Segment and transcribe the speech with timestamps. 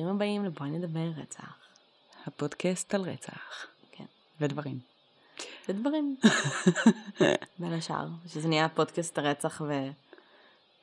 [0.00, 1.54] ברוכים הבאים לבואי נדבר רצח.
[2.26, 3.66] הפודקאסט על רצח.
[3.92, 4.04] כן.
[4.40, 4.78] ודברים.
[5.66, 6.16] זה דברים.
[7.58, 9.62] בין השאר, שזה נהיה פודקאסט הרצח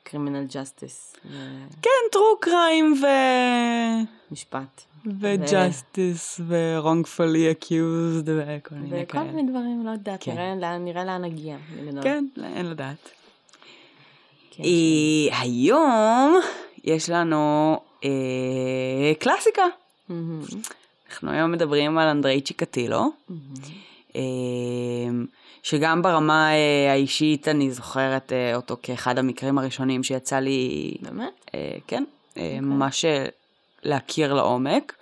[0.02, 1.16] ו criminal justice
[1.82, 3.06] כן, true crime ו...
[4.30, 4.82] ומשפט.
[5.20, 9.32] ו justice ו-wrongfully accused וכל מיני וכל כאלה.
[9.32, 10.32] מיני דברים, לא יודעת, כן.
[10.32, 11.56] נראה לאן- נראה לאן נגיע.
[12.02, 13.10] כן, אין לדעת.
[14.50, 16.34] כן, אה, היום
[16.84, 19.62] יש לנו אה, קלאסיקה.
[20.08, 20.42] מהמם,
[21.10, 23.10] אנחנו היום מדברים על אנדרי צ'יקטילו.
[23.28, 23.42] מהמם.
[24.16, 24.20] אה,
[25.62, 31.50] שגם ברמה אה, האישית אני זוכרת אה, אותו כאחד המקרים הראשונים שיצא לי באמת?
[31.54, 32.04] אה, כן,
[32.36, 33.26] אה, ממש אה,
[33.82, 34.94] להכיר לעומק.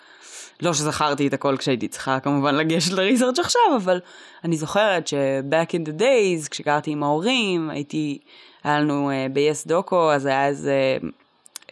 [0.60, 4.00] לא שזכרתי את הכל כשהייתי צריכה כמובן לגשת לריסרצ' עכשיו, אבל
[4.44, 8.18] אני זוכרת ש-back in the days, כשגרתי עם ההורים, הייתי,
[8.64, 10.98] היה לנו אה, ב-yes דוקו, אז היה איזה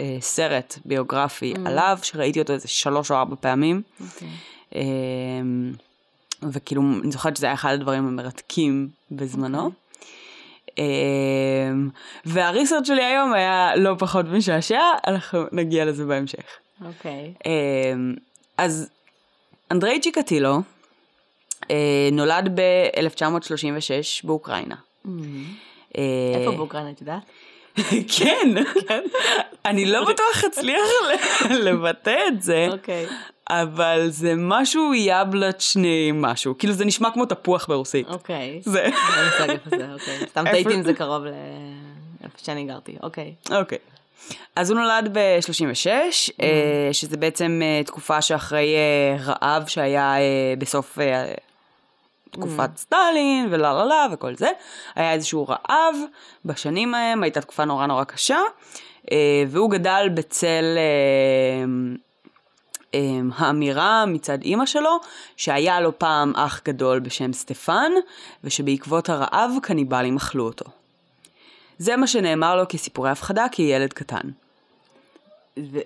[0.01, 3.83] אה, סרט ביוגרפי עליו, שראיתי אותו איזה שלוש או ארבע פעמים.
[4.01, 4.29] אוקיי.
[4.75, 4.83] אה,
[6.43, 9.71] וכאילו, אני זוכרת שזה היה אחד הדברים המרתקים בזמנו.
[10.79, 10.85] אה,
[12.25, 16.45] והריסרצ' שלי היום היה לא פחות משעשע, אנחנו נגיע לזה בהמשך.
[16.85, 17.35] אוקיי.
[17.47, 18.15] אמ,
[18.59, 18.91] אז
[19.71, 20.61] אנדרי צ'יקטילו
[21.71, 24.77] אה, נולד ב-1936 באוקראינה.
[25.99, 26.03] אה,
[26.35, 27.23] איפה באוקראינה, את יודעת?
[28.19, 28.55] כן,
[29.65, 30.89] אני לא בטוח אצליח
[31.67, 33.07] לבטא את זה, אוקיי.
[33.51, 38.09] אבל זה משהו יבלצ'ני משהו, כאילו זה נשמע כמו תפוח ברוסית.
[38.09, 38.61] אוקיי.
[38.65, 38.89] זה,
[39.65, 40.27] זה, אוקיי.
[40.31, 43.35] סתם טעיתי אם זה קרוב לאיפה שאני גרתי, אוקיי.
[43.51, 43.79] אוקיי.
[44.57, 45.87] אז הוא נולד ב-36,
[46.93, 50.99] שזה בעצם אה, תקופה שאחרי אה, רעב שהיה אה, בסוף
[52.35, 54.49] תקופת סטלין ולא לא לא וכל זה.
[54.95, 55.97] היה איזשהו רעב
[56.45, 58.39] בשנים ההם, הייתה תקופה נורא נורא קשה,
[59.13, 61.65] אה, והוא גדל בצל אה,
[62.95, 65.01] אה, האמירה מצד אימא שלו,
[65.37, 67.93] שהיה לו פעם אח גדול בשם סטפן,
[68.45, 70.65] ושבעקבות הרעב קניבלים אכלו אותו.
[71.79, 74.31] זה מה שנאמר לו כסיפורי הפחדה כילד קטן.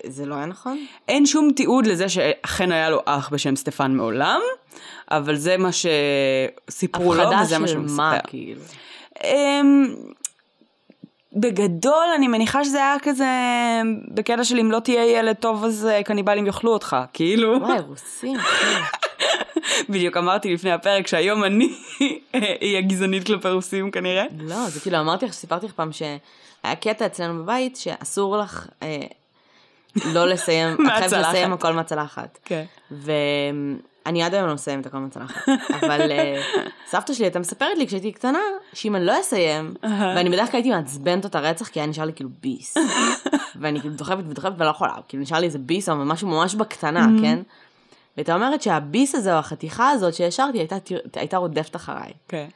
[0.05, 0.85] זה לא היה נכון?
[1.07, 4.39] אין שום תיעוד לזה שאכן היה לו אח בשם סטפן מעולם,
[5.11, 8.29] אבל זה מה שסיפרו לו הפחדה וזה מה של שהוא מה, מספר.
[8.29, 8.61] כאילו?
[9.23, 9.95] אמ,
[11.33, 13.27] בגדול אני מניחה שזה היה כזה
[14.13, 17.57] בקטע של אם לא תהיה ילד טוב אז אה, קניבלים יאכלו אותך, כאילו.
[17.61, 18.65] וואי, רוסים, אחי.
[19.89, 21.69] בדיוק אמרתי לפני הפרק שהיום אני
[22.61, 24.25] היא הגזענית כלפי רוסים כנראה.
[24.39, 28.97] לא, זה כאילו, אמרתי לך, סיפרתי לך פעם שהיה קטע אצלנו בבית שאסור לך אה,
[30.05, 31.13] לא לסיים, את חייבת.
[31.13, 32.39] לסיים הכל מהצלחת.
[32.45, 32.63] כן.
[32.91, 35.49] ואני עד היום לא מסיימת הכל מהצלחת.
[35.83, 36.41] אבל אה,
[36.87, 38.39] סבתא שלי הייתה מספרת לי כשהייתי קטנה,
[38.73, 42.13] שאם אני לא אסיים, ואני בדרך כלל הייתי מעצבנת אותה רצח, כי היה נשאר לי
[42.13, 42.77] כאילו ביס.
[43.61, 47.07] ואני כאילו דוחפת ודוחפת ולא יכולה, כאילו נשאר לי איזה ביס או משהו ממש בקטנה,
[47.21, 47.39] כן?
[48.17, 50.75] והייתה אומרת שהביס הזה או החתיכה הזאת שהשארתי הייתה,
[51.15, 52.11] הייתה רודפת אחריי.
[52.27, 52.47] כן.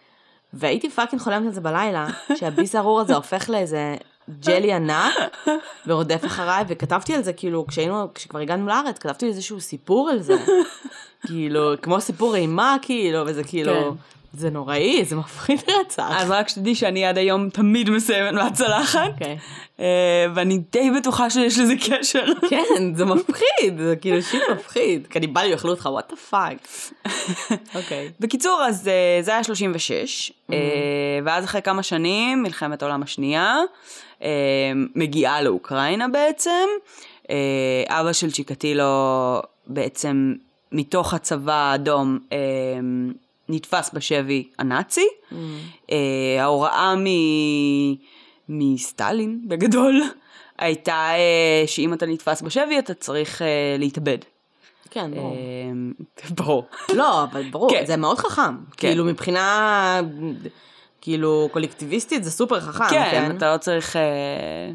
[0.54, 3.96] והייתי fucking חולמת על זה בלילה, שהביס הארור הזה הופך לאיזה
[4.30, 5.14] ג'לי ענק,
[5.88, 10.36] ורודף אחריי, וכתבתי על זה, כאילו, כשהיינו, כשכבר הגענו לארץ, כתבתי איזשהו סיפור על זה.
[11.28, 13.90] כאילו, כמו סיפור אימה, כאילו, וזה כאילו, כן.
[14.34, 16.10] זה נוראי, זה מפחיד רצח.
[16.18, 19.12] אז רק שתדעי שאני עד היום תמיד מסיימת מהצלחת.
[19.80, 22.26] אה, ואני די בטוחה שיש לזה קשר.
[22.50, 25.08] כן, זה מפחיד, זה כאילו shit מפחיד.
[25.08, 26.68] קניבלים יאכלו אותך, what the fuck.
[27.76, 28.12] אוקיי.
[28.20, 30.58] בקיצור, אז אה, זה היה 36, אה,
[31.26, 33.58] ואז אחרי כמה שנים, מלחמת העולם השנייה,
[34.96, 36.68] מגיעה לאוקראינה בעצם.
[37.90, 38.84] אבא של צ'יקטילו
[39.68, 40.34] בעצם
[40.72, 42.20] מתוך הצבא האדום
[43.50, 45.08] נתפס בשבי הנאצי.
[45.92, 47.06] אה, ההוראה מ...
[48.50, 50.02] מסטלין בגדול
[50.58, 54.18] הייתה אה, שאם אתה נתפס בשבי אתה צריך אה, להתאבד.
[54.90, 55.36] כן, ברור.
[56.38, 56.66] ברור.
[56.94, 57.86] לא, אבל ברור, כן.
[57.86, 58.58] זה מאוד חכם.
[58.58, 58.88] כן.
[58.88, 60.00] כאילו, מבחינה,
[61.02, 63.38] כאילו, קולקטיביסטית זה סופר חכם, כן, כן?
[63.38, 64.72] אתה לא צריך אה,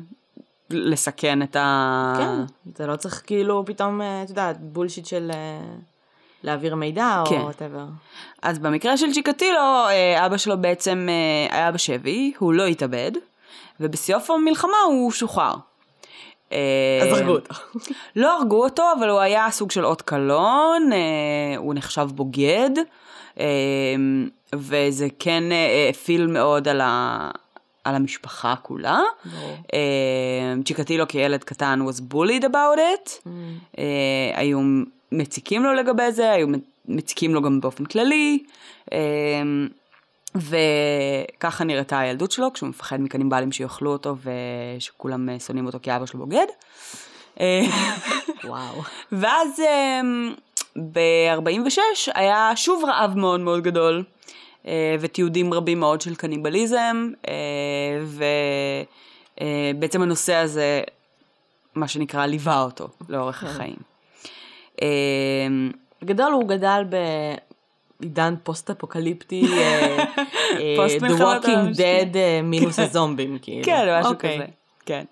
[0.71, 2.15] לסכן את ה...
[2.19, 5.31] כן, אתה לא צריך כאילו פתאום, את יודעת, bullshit של
[6.43, 7.39] להעביר מידע כן.
[7.39, 7.85] או whatever.
[8.43, 9.59] אז במקרה של צ'יקטילו,
[9.89, 13.13] אה, אבא שלו בעצם אה, היה בשבי, הוא לא התאבד,
[13.81, 15.55] ובסוף המלחמה הוא שוחרר.
[16.53, 16.59] אה,
[17.03, 17.55] אז הרגו אותו.
[18.17, 20.91] לא הרגו אותו, אבל הוא היה סוג של אות קלון,
[21.57, 22.71] הוא נחשב בוגד,
[24.55, 25.45] וזה כן
[25.91, 27.31] הפעיל מאוד על, ה,
[27.85, 29.01] על המשפחה כולה.
[30.65, 33.79] צ'יקטילו כילד קטן was bullied about it, Mm.
[34.35, 34.61] היו
[35.13, 36.47] מציקים לו לגבי זה, היו
[36.89, 38.45] מציקים לו גם באופן כללי,
[38.93, 38.99] אה,
[40.37, 44.17] וככה נראתה הילדות שלו, כשהוא מפחד מקניבלים שיאכלו אותו
[44.79, 46.47] ושכולם אה, שונאים אותו כי אבא שלו בוגד.
[47.41, 47.61] אה,
[48.45, 48.83] וואו.
[49.13, 49.63] ואז
[50.93, 51.79] ב-46
[52.15, 54.05] היה שוב רעב מאוד מאוד גדול,
[54.67, 57.11] אה, ותיעודים רבים מאוד של קניבליזם,
[59.75, 60.81] ובעצם הנושא הזה,
[61.75, 63.47] מה שנקרא, ליווה אותו לאורך כן.
[63.47, 63.88] החיים.
[66.03, 66.83] בגדול הוא גדל
[68.01, 69.97] בעידן פוסט-אפוקליפטי, אה,
[70.61, 73.65] אה, פוסט The Walking Dead אה, מינוס הזומבים, כאילו.
[73.65, 74.37] כן, משהו אוקיי.
[74.37, 74.47] כזה.
[74.87, 75.05] כן.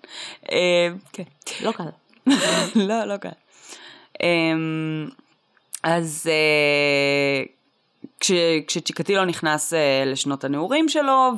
[1.13, 1.23] כן.
[1.61, 1.83] לא קל.
[2.89, 3.29] לא, לא קל.
[4.23, 5.09] אמ,
[5.83, 6.29] אז
[8.19, 8.31] כש,
[8.67, 11.31] כשצ'יקטילו נכנס אה, לשנות הנעורים שלו,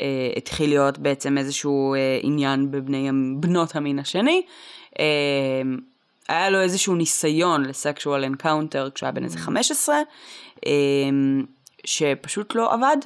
[0.00, 4.42] והתחיל להיות בעצם איזשהו עניין בבני בנות המין השני,
[4.98, 5.04] אה,
[6.28, 9.96] היה לו איזשהו ניסיון ל sexual encounter כשהוא היה בן איזה 15,
[10.66, 10.72] אה,
[11.84, 12.96] שפשוט לא עבד.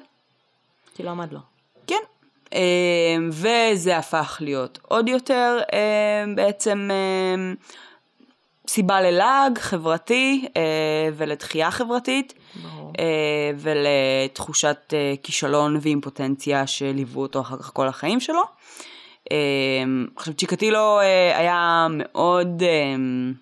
[0.94, 1.40] כי לא עמד לו.
[1.86, 2.02] כן.
[2.52, 6.88] אמ, וזה הפך להיות עוד יותר אמ, בעצם
[7.34, 7.54] אמ,
[8.68, 10.62] סיבה ללעג חברתי אה,
[11.16, 12.92] ולדחייה חברתית ברור.
[12.98, 18.42] אה, ולתחושת אה, כישלון ואימפוטנציה שליוו אותו אחר כך כל החיים שלו.
[19.30, 23.32] אמ, עכשיו צ'יקטילו אה, היה מאוד אמ,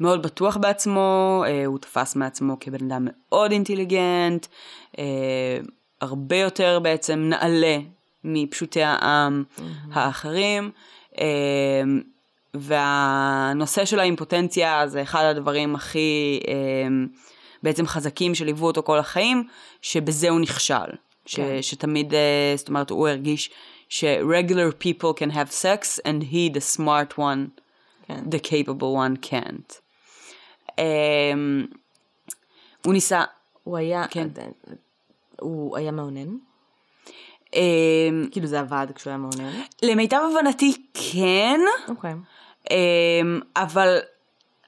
[0.00, 4.46] מאוד בטוח בעצמו, אה, הוא תפס מעצמו כבן אדם מאוד אינטליגנט,
[4.98, 5.04] אה,
[6.00, 7.78] הרבה יותר בעצם נעלה
[8.24, 9.44] מפשוטי העם
[9.92, 10.70] האחרים,
[11.20, 11.26] אה,
[12.54, 16.40] והנושא של האימפוטנציה זה אחד הדברים הכי
[17.62, 19.44] בעצם חזקים שליוו אותו כל החיים,
[19.82, 20.74] שבזה הוא נכשל.
[21.26, 21.62] ש, כן.
[21.62, 22.14] שתמיד,
[22.56, 23.50] זאת אומרת, הוא הרגיש
[23.88, 27.60] ש-regular people can have sex and he the smart one
[28.06, 28.24] כן.
[28.30, 29.80] the capable one can't.
[30.78, 31.76] Um,
[32.84, 33.24] הוא ניסה,
[33.64, 34.28] הוא היה, כן.
[35.40, 36.36] הוא היה מאונן?
[37.46, 39.60] um, כאילו זה עבד כשהוא היה מאונן?
[39.82, 42.14] למיטב הבנתי כן, אוקיי.
[42.64, 42.70] um,
[43.56, 43.98] אבל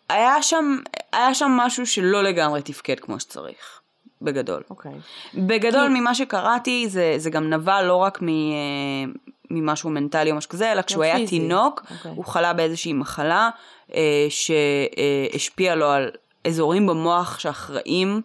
[0.08, 0.78] היה שם,
[1.12, 3.79] היה שם משהו שלא לגמרי תפקד כמו שצריך,
[4.22, 4.62] בגדול.
[4.70, 4.92] אוקיי.
[5.34, 9.12] בגדול ממה שקראתי זה, זה גם נבע לא רק מ, אה,
[9.50, 11.38] ממשהו מנטלי או משהו כזה, אלא כשהוא היה פיזי.
[11.38, 12.12] תינוק, אוקיי.
[12.16, 13.50] הוא חלה באיזושהי מחלה
[13.94, 16.10] אה, שהשפיעה לו על
[16.46, 18.22] אזורים במוח שאחראים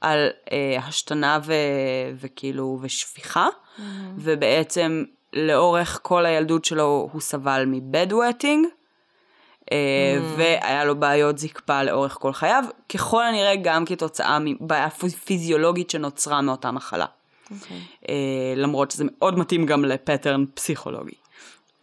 [0.00, 1.54] על אה, השתנה ו,
[2.16, 3.46] וכאילו ושפיכה,
[4.16, 8.66] ובעצם לאורך כל הילדות שלו הוא סבל מבדווטינג.
[8.66, 8.83] אה,
[10.36, 12.64] והיה לו בעיות זקפה לאורך כל חייו,
[12.94, 17.06] ככל הנראה גם כתוצאה מבעיה פיז- פיזיולוגית שנוצרה מאותה מחלה.
[17.50, 17.80] אוקיי.
[18.08, 18.14] אה,
[18.56, 21.14] למרות שזה מאוד מתאים גם ל pattern פסיכולוגי.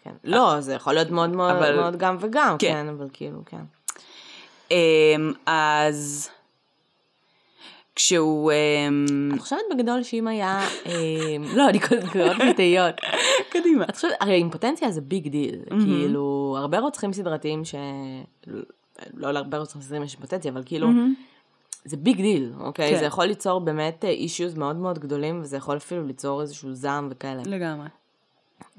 [0.04, 0.12] כן.
[0.24, 2.68] לא, זה יכול להיות מאוד מאוד אבל- מאוד גם וגם, כן.
[2.74, 3.62] כן, אבל כאילו, כן.
[4.72, 6.30] אמ, אז
[7.96, 8.52] כשהוא...
[8.52, 12.96] אמ, אני חושבת בגדול שאם היה, אה, לא, אני קוראת לי תהיות.
[13.50, 13.86] קדימה.
[13.90, 17.76] את חושבת, הרי אימפוטנציה זה big deal, כאילו, הרבה רוצחים סדרתיים ש...
[19.14, 20.88] לא להרבה רוצחים סדרתיים יש אימפוטנציה, אבל כאילו,
[21.86, 22.94] זה big deal, אוקיי?
[22.94, 23.00] כן.
[23.00, 27.42] זה יכול ליצור באמת אישיוז מאוד מאוד גדולים, וזה יכול אפילו ליצור איזשהו זעם וכאלה.
[27.46, 27.88] לגמרי.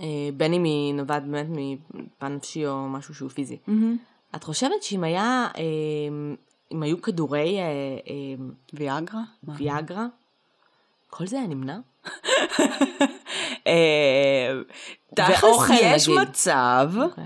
[0.01, 1.47] אה, בין אם היא נובעת באמת
[1.95, 3.57] מפן נפשי או משהו שהוא פיזי.
[4.37, 5.63] את חושבת שאם היה, אה,
[6.73, 9.21] אם היו כדורי אה, אה, ויאגרה?
[9.45, 10.07] ויאגרה,
[11.11, 11.79] כל זה היה נמנע?
[13.67, 14.53] אה,
[15.15, 16.09] תכלס יש.
[16.09, 17.25] מצב, אוקיי.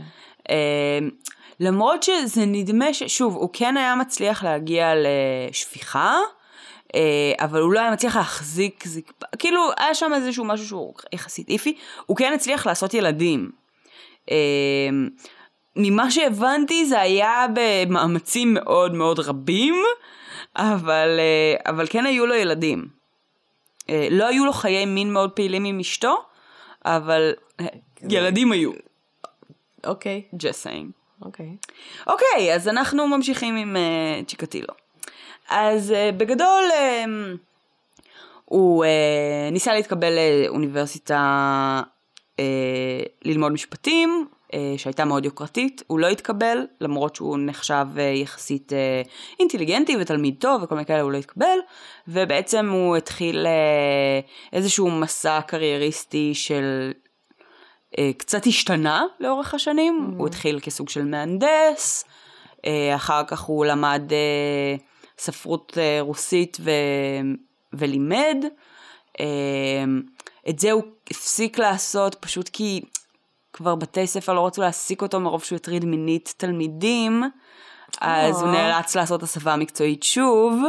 [1.60, 3.02] למרות שזה נדמה ש...
[3.02, 6.18] שוב, הוא כן היה מצליח להגיע לשפיכה,
[7.40, 11.76] אבל הוא לא היה מצליח להחזיק זקפה, כאילו היה שם איזשהו משהו שהוא יחסית איפי,
[12.06, 13.50] הוא כן הצליח לעשות ילדים.
[15.76, 19.74] ממה שהבנתי זה היה במאמצים מאוד מאוד רבים,
[20.56, 22.88] אבל, אה, אבל כן היו לו ילדים.
[23.90, 26.22] אה, לא היו לו חיי מין מאוד פעילים עם אשתו,
[26.84, 27.66] אבל אה,
[28.08, 28.70] ילדים היו.
[29.86, 30.96] אוקיי, just saying.
[31.22, 31.56] אוקיי.
[32.06, 34.74] אוקיי, אז אנחנו ממשיכים עם uh, צ'יקטילו.
[35.48, 37.08] אז uh, בגדול uh,
[38.44, 40.12] הוא uh, ניסה להתקבל
[40.44, 41.82] לאוניברסיטה
[42.36, 42.40] uh,
[43.24, 44.28] ללמוד משפטים,
[44.76, 49.08] שהייתה מאוד יוקרתית, הוא לא התקבל, למרות שהוא נחשב uh, יחסית uh,
[49.40, 51.58] אינטליגנטי ותלמיד טוב וכל מיני כאלה הוא לא התקבל,
[52.08, 53.46] ובעצם הוא התחיל
[54.52, 56.92] איזשהו מסע קרייריסטי של
[57.98, 62.04] אה, קצת השתנה לאורך השנים, הוא התחיל כסוג של מהנדס,
[62.66, 64.76] אה, אחר כך הוא למד אה,
[65.18, 66.70] ספרות אה, רוסית ו...
[67.72, 68.44] ולימד.
[69.20, 69.84] אה,
[70.48, 72.80] את זה הוא הפסיק לעשות פשוט כי
[73.56, 77.22] כבר בתי ספר לא רצו להעסיק אותו מרוב שהוא הטריד מינית תלמידים,
[78.00, 78.52] אז הוא אה.
[78.52, 80.62] נאלץ לעשות הסבה מקצועית שוב.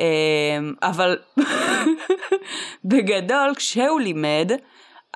[0.00, 1.18] אה, אבל
[2.84, 4.50] בגדול, כשהוא לימד,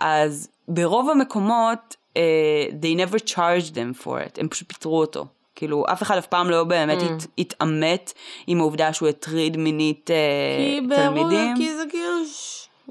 [0.00, 5.26] אז ברוב המקומות, uh, they never charged them for it, הם פשוט פיטרו אותו.
[5.54, 7.04] כאילו, אף אחד אף פעם לא באמת Mm.
[7.04, 8.12] הת, התעמת
[8.46, 10.10] עם העובדה שהוא הטריד מינית
[10.56, 11.56] כי uh, באירוע, תלמידים.
[11.56, 12.12] כי זה כאילו,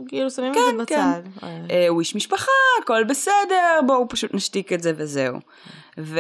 [0.07, 1.21] כאילו שמים כן, את זה כן.
[1.21, 1.43] בצד.
[1.43, 1.65] אה.
[1.69, 2.51] אה, הוא איש משפחה,
[2.83, 5.37] הכל בסדר, בואו פשוט נשתיק את זה וזהו.
[5.99, 6.19] ו...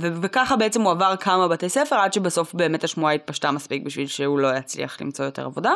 [0.00, 0.22] ו...
[0.22, 4.38] וככה בעצם הוא עבר כמה בתי ספר, עד שבסוף באמת השמועה התפשטה מספיק בשביל שהוא
[4.38, 5.72] לא יצליח למצוא יותר עבודה.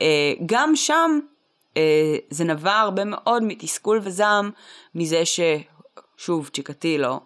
[0.00, 1.18] אה, גם שם
[1.76, 4.50] אה, זה נבע הרבה מאוד מתסכול וזעם
[4.94, 7.20] מזה ששוב, צ'יקטילו,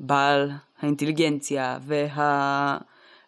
[0.00, 0.50] בעל
[0.80, 1.78] האינטליגנציה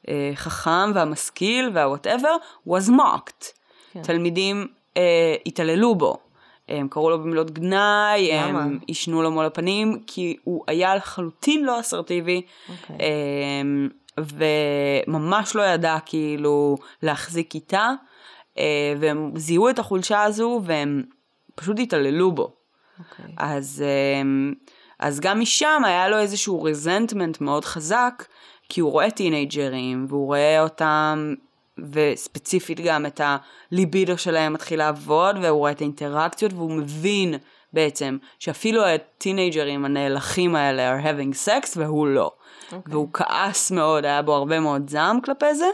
[0.09, 2.37] והחכם והמשכיל והוואטאבר,
[2.69, 3.45] was mocked.
[3.93, 4.03] כן.
[4.03, 6.17] תלמידים אה, התעללו בו.
[6.69, 8.63] הם קראו לו במילות גנאי, למה?
[8.63, 12.97] הם עישנו לו מול הפנים, כי הוא היה לחלוטין לא אסרטיבי, אוקיי.
[13.01, 17.91] אמ, וממש לא ידע כאילו להחזיק כיתה,
[18.59, 21.03] אה, והם זיהו את החולשה הזו והם
[21.55, 22.55] פשוט התעללו בו.
[22.99, 23.35] אוקיי.
[23.37, 23.85] אז,
[24.23, 24.55] אמ,
[24.99, 28.25] אז גם משם היה לו איזשהו רזנטמנט מאוד חזק,
[28.69, 31.35] כי הוא רואה טינג'רים, והוא רואה אותם,
[31.93, 37.35] וספציפית גם את הליבידו שלהם מתחיל לעבוד, והוא רואה את האינטראקציות, והוא מבין
[37.73, 42.31] בעצם שאפילו הטינג'רים הנאלחים האלה are having sex, והוא לא.
[42.73, 42.93] אוקיי.
[42.93, 45.67] והוא כעס מאוד, היה בו הרבה מאוד זעם כלפי זה,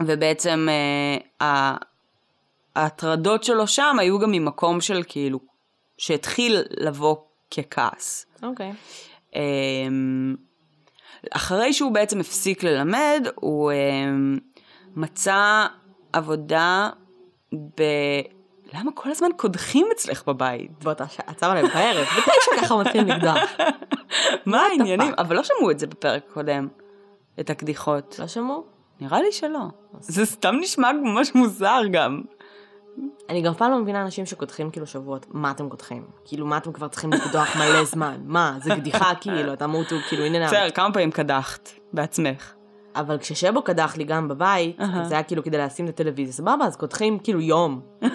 [0.00, 0.68] ובעצם
[1.40, 1.76] אה,
[2.76, 5.38] ההטרדות שלו שם היו גם ממקום של כאילו,
[5.98, 7.16] שהתחיל לבוא
[7.50, 8.26] ככעס.
[8.42, 8.72] אוקיי.
[9.36, 10.36] אמ,
[11.30, 14.38] אחרי שהוא בעצם הפסיק ללמד, הוא אמ,
[14.96, 15.66] מצא
[16.12, 16.90] עבודה
[17.54, 17.82] ב...
[18.74, 20.84] למה כל הזמן קודחים אצלך בבית?
[20.84, 23.38] באותה שעה, עצר עליהם בערב, בתשע ככה מתחילים לקדוח.
[24.46, 25.12] מה העניינים?
[25.18, 26.68] אבל לא שמעו את זה בפרק הקודם,
[27.40, 28.16] את הקדיחות.
[28.18, 28.64] לא שמעו?
[29.00, 29.60] נראה לי שלא.
[30.00, 32.22] זה סתם נשמע ממש מוזר גם.
[33.28, 36.06] אני גם פעם לא מבינה אנשים שקודחים כאילו שבועות, מה אתם קודחים?
[36.24, 38.20] כאילו, מה אתם כבר צריכים לקדוח מלא זמן?
[38.24, 42.54] מה, זה קדיחה כאילו, אתה אמור כאילו, הנה בסדר, כמה פעמים קדחת בעצמך?
[42.96, 45.04] אבל כששבו קדח לי גם בבית, אהה.
[45.04, 47.80] זה היה כאילו כדי לשים את הטלוויזיה, סבבה, אז קודחים כאילו יום.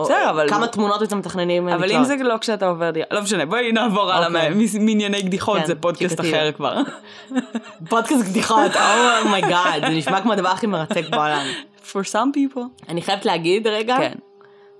[0.00, 2.06] בסדר, אבל- כמה תמונות אתם מתכננים אבל אם לקלוט?
[2.18, 4.78] זה לא כשאתה עובר דירה, לא משנה, בואי נעבור הלאה אוקיי.
[4.80, 6.20] מ- מענייני קדיחות, כן, זה פודקאסט.
[6.20, 6.76] אחר כבר.
[7.90, 8.70] פודקאסט קדיחות,
[9.24, 11.46] oh my God, זה נשמע כמו הדבר הכי מרתק בעולם.
[11.92, 12.60] For some people.
[12.88, 14.12] אני חייבת להגיד רגע, כן.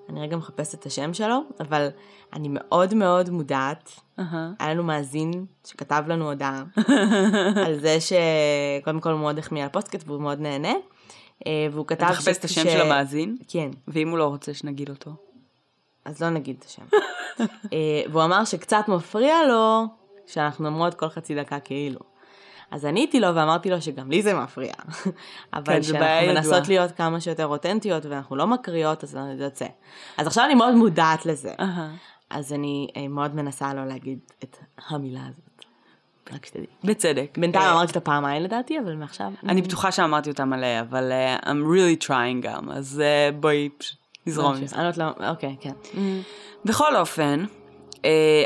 [0.09, 1.89] אני רגע מחפשת את השם שלו, אבל
[2.33, 4.01] אני מאוד מאוד מודעת.
[4.19, 4.51] אהה.
[4.59, 5.31] היה לנו מאזין
[5.67, 6.63] שכתב לנו הודעה
[7.67, 10.73] על זה שקודם כל מאוד החמיא על הפודקאסט והוא מאוד נהנה.
[11.47, 12.05] אה, והוא כתב...
[12.05, 15.11] אתה מחפש את השם ש- של המאזין, כן, ואם הוא לא רוצה שנגיד אותו.
[16.05, 16.83] אז לא נגיד את השם.
[17.73, 19.85] אה, והוא אמר שקצת מפריע לו
[20.27, 22.01] שאנחנו אומרות כל חצי דקה כאילו.
[22.71, 24.73] אז עניתי לו ואמרתי לו שגם לי זה מפריע.
[25.55, 26.33] אבל כן, שאנחנו.
[26.33, 29.67] מנסות להיות כמה שיותר אותנטיות ואנחנו לא מקריאות, אז זה יוצא.
[30.17, 31.53] אז עכשיו אני מאוד מודעת לזה.
[31.61, 31.91] אהה.
[32.31, 34.57] אז אני אה, מאוד מנסה לא להגיד את
[34.89, 35.65] המילה הזאת.
[36.33, 36.67] רק שתדעי.
[36.85, 37.39] בצדק.
[37.39, 39.33] בינתיים אה, אמרתי אותה פעמיים לדעתי, אבל מעכשיו...
[39.49, 43.03] אני בטוחה שאמרתי אותה מלא, אבל אה, I'm really trying גם, אז
[43.41, 43.69] בואי
[44.27, 44.55] נזרום.
[44.55, 45.73] אני לא למה, אוקיי, כן.
[46.65, 47.45] בכל אופן,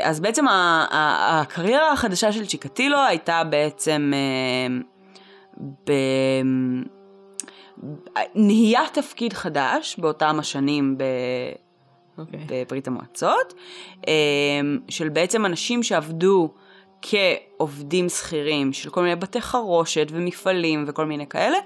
[0.03, 0.45] אז בעצם
[0.91, 4.11] הקריירה החדשה של צ'יקטילו הייתה בעצם
[5.85, 5.91] ב...
[8.35, 11.03] נהיה תפקיד חדש באותם השנים ב...
[12.19, 12.39] אוקיי.
[12.47, 13.53] בברית המועצות,
[14.07, 14.13] אה,
[14.89, 16.53] של בעצם אנשים שעבדו
[17.01, 21.57] כעובדים שכירים של כל מיני בתי חרושת ומפעלים וכל מיני כאלה,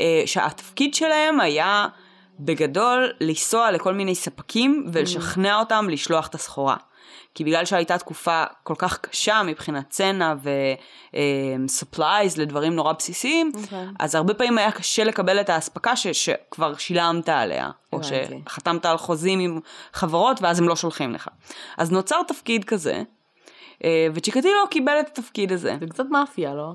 [0.00, 1.86] אה, שהתפקיד שלהם היה
[2.40, 6.76] בגדול לנסוע לכל מיני ספקים ולשכנע אותם לשלוח את הסחורה.
[7.36, 13.86] כי בגלל שהייתה תקופה כל כך קשה מבחינת צנע ו-supplies לדברים נורא בסיסיים, אוקיי.
[13.98, 17.98] אז הרבה פעמים היה קשה לקבל את האספקה ש- שכבר שילמת עליה, או.
[18.02, 19.60] שחתמת על חוזים עם
[19.92, 21.28] חברות ואז הם לא שולחים לך.
[21.78, 23.02] אז נוצר תפקיד כזה,
[23.84, 25.76] אה, וצ'יקטילו קיבל את התפקיד הזה.
[25.80, 26.72] זה קצת מאפיה, לא?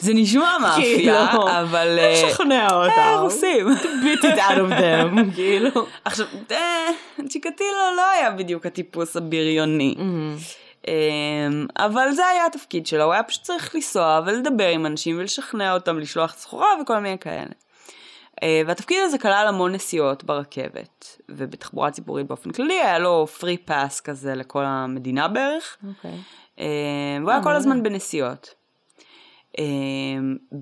[0.00, 1.12] זה נשמע כאילו,
[1.60, 1.98] אבל...
[1.98, 2.98] אה, לשכנע אותם.
[2.98, 3.66] אה, רוסים.
[3.76, 5.70] beat it out of them, כאילו.
[6.04, 6.88] עכשיו, אה,
[7.28, 9.94] צ'יקטילו לא היה בדיוק הטיפוס הבריוני.
[9.98, 10.66] Mm-hmm.
[10.88, 15.74] אמ, אבל זה היה התפקיד שלו, הוא היה פשוט צריך לנסוע ולדבר עם אנשים ולשכנע
[15.74, 17.50] אותם לשלוח סחורה וכל מיני כאלה.
[18.42, 24.00] אה, והתפקיד הזה כלל המון נסיעות ברכבת ובתחבורה ציבורית באופן כללי, היה לו פרי פאס
[24.00, 26.18] כזה לכל המדינה בערך, אוקיי.
[26.60, 26.66] אה,
[27.20, 27.54] והוא היה כל.
[27.56, 28.54] הזמן בנסיעות.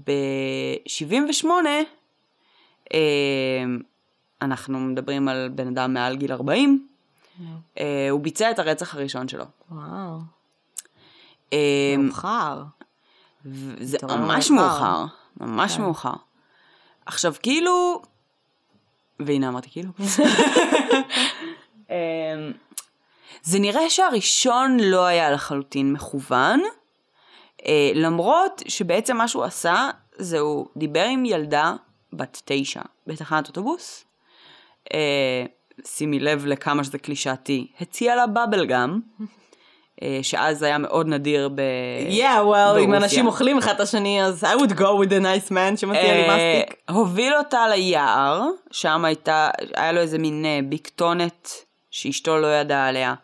[0.04, 1.46] ב-78
[4.42, 6.86] אנחנו מדברים על בן אדם מעל גיל 40,
[7.78, 9.44] אה, הוא ביצע את הרצח הראשון שלו.
[9.70, 10.18] וואו.
[11.52, 12.62] אה, מאוחר.
[13.80, 15.04] זה ממש מאוחר.
[15.40, 15.82] ממש כן.
[15.82, 16.12] מאוחר.
[17.06, 18.02] עכשיו כאילו,
[19.20, 19.90] והנה אמרתי כאילו,
[21.90, 21.94] אמ,
[23.42, 26.60] זה נראה שהראשון לא היה לחלוטין מכוון,
[27.94, 31.74] למרות שבעצם מה שהוא עשה, זה הוא דיבר עם ילדה
[32.12, 34.04] בת תשע בתחנת אוטובוס,
[34.94, 35.44] אה,
[35.86, 39.00] שימי לב לכמה שזה קלישאתי, הציע לה בבל גם,
[40.02, 41.60] אה, שאז היה מאוד נדיר ב...
[42.10, 42.94] Yeah, well, אם.
[42.94, 46.28] אנשים אוכלים אחד את השני, אז I would go with a nice man שמציע לי
[46.28, 46.76] אה, מסטיק.
[46.90, 51.48] הוביל אותה ליער, שם הייתה, היה לו איזה מין אה, בקתונת
[51.90, 53.14] שאשתו לא ידעה עליה, אה,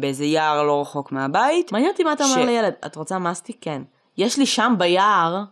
[0.00, 1.72] באיזה יער לא רחוק מהבית.
[1.72, 3.56] מעניין אותי מה אתה אומר לילד, את רוצה מסטיק?
[3.60, 3.82] כן.
[4.18, 5.42] יש לי שם ביער,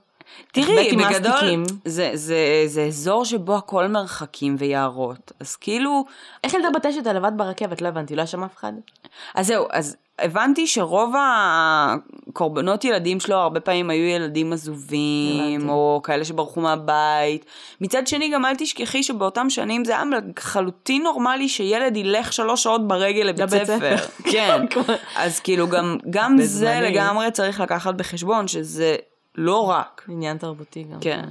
[0.52, 1.64] תראי, בגדול, מסטיקים.
[1.84, 6.04] זה, זה, זה אזור שבו הכל מרחקים ויערות, אז כאילו,
[6.44, 7.82] איך ילדה בת תשע לבד ברכבת?
[7.82, 8.72] לא הבנתי, לא היה שם אף אחד?
[9.34, 15.72] אז זהו, אז הבנתי שרוב הקורבנות ילדים שלו הרבה פעמים היו ילדים עזובים, הבנתי.
[15.72, 17.44] או כאלה שברחו מהבית.
[17.80, 20.02] מצד שני, גם אל תשכחי שבאותם שנים זה היה
[20.36, 23.96] לחלוטין נורמלי שילד ילך שלוש שעות ברגל לבית לבית ספר.
[24.32, 24.64] כן.
[25.16, 26.80] אז כאילו גם, גם זה.
[26.82, 28.96] לגמרי צריך לקחת בחשבון, שזה
[29.36, 30.06] לא רק.
[30.08, 31.00] עניין תרבותי גם.
[31.00, 31.28] כן.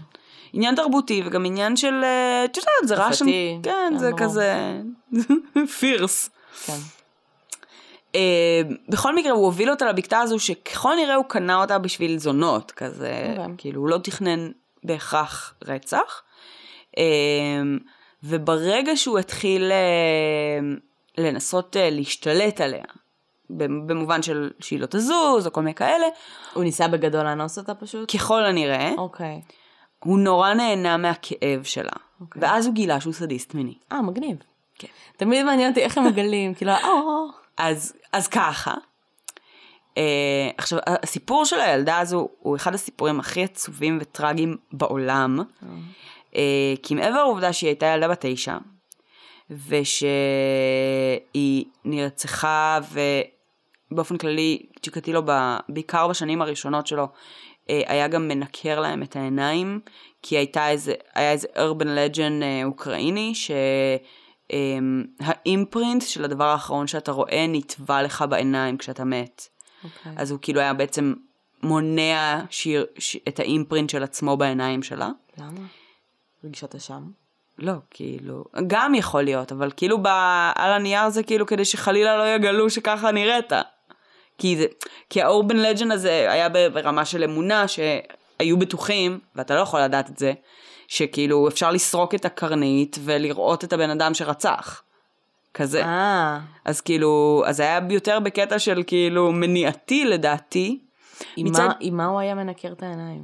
[0.54, 3.60] עניין תרבותי וגם עניין של, אה, את יודעת, זה רעש, שפתי.
[3.64, 4.20] כן, כן, זה ברור.
[4.20, 4.74] כזה
[5.80, 6.30] פירס.
[6.66, 6.78] כן.
[8.16, 12.72] אה, בכל מקרה הוא הוביל אותה לבקתה הזו שככל נראה הוא קנה אותה בשביל זונות
[12.72, 13.54] כזה, אוקיי.
[13.58, 14.52] כאילו הוא לא תכנן
[14.84, 16.22] בהכרח רצח.
[16.98, 17.04] אה,
[18.24, 20.60] וברגע שהוא התחיל אה,
[21.18, 22.84] לנסות אה, להשתלט עליה,
[23.50, 26.06] במובן של שהיא לא תזוז או כל מיני כאלה,
[26.54, 28.16] הוא ניסה בגדול לאנוס אותה פשוט?
[28.16, 29.42] ככל הנראה, אוקיי.
[30.04, 31.92] הוא נורא נהנה מהכאב שלה.
[32.22, 32.42] אוקיי.
[32.42, 33.74] ואז הוא גילה שהוא סדיסט מיני.
[33.92, 34.38] אה, מגניב.
[34.80, 34.88] כן.
[35.18, 38.74] תמיד מעניין אותי איך הם מגלים, כאילו, או, אז, אז ככה.
[39.96, 39.98] Uh,
[40.58, 45.40] עכשיו, הסיפור של הילדה הזו הוא אחד הסיפורים הכי עצובים וטרגיים בעולם.
[46.34, 46.36] Uh,
[46.84, 48.58] כי מעבר לעובדה שהיא הייתה ילדה בת תשע,
[49.68, 52.80] ושהיא נרצחה,
[53.96, 59.80] ובאופן כללי, צ'יקטילו, ב- בעיקר בשנים הראשונות שלו, uh, היה גם מנקר להם את העיניים,
[60.22, 63.34] כי הייתה איזה, היה איזה urban legend uh, אוקראיני,
[64.50, 69.48] שהאימפרינט של הדבר האחרון שאתה רואה נטבע לך בעיניים כשאתה מת.
[69.84, 70.12] אוקיי.
[70.18, 71.14] אז הוא כאילו היה בעצם
[71.64, 75.10] מונע שיר, ש, את האימפרינט של עצמו בעיניים שלה.
[75.38, 75.62] למה?
[76.44, 77.04] רגשות אשם?
[77.58, 80.08] לא, כאילו, גם יכול להיות, אבל כאילו ב,
[80.56, 83.54] על הנייר זה כאילו כדי שחלילה לא יגלו שככה נראית.
[84.38, 84.66] כי, זה,
[85.10, 90.10] כי ה urban legend הזה היה ברמה של אמונה שהיו בטוחים, ואתה לא יכול לדעת
[90.10, 90.34] את זה,
[90.88, 94.82] שכאילו אפשר לסרוק את הקרנית ולראות את הבן אדם שרצח.
[95.54, 95.84] כזה.
[95.86, 100.80] אה, אז כאילו, אז היה יותר בקטע של כאילו מניעתי לדעתי.
[101.36, 103.24] עם מצד- מה- עם מה הוא היה מנקר את העיניים?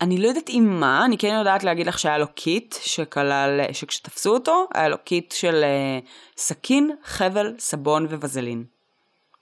[0.00, 4.34] אני לא יודעת עם מה, אני כן יודעת להגיד לך שהיה לו kit שכלל, שכשתפסו
[4.34, 5.98] אותו, היה לו kit של אה,
[6.36, 8.64] סכין, חבל, סבון ווזלין.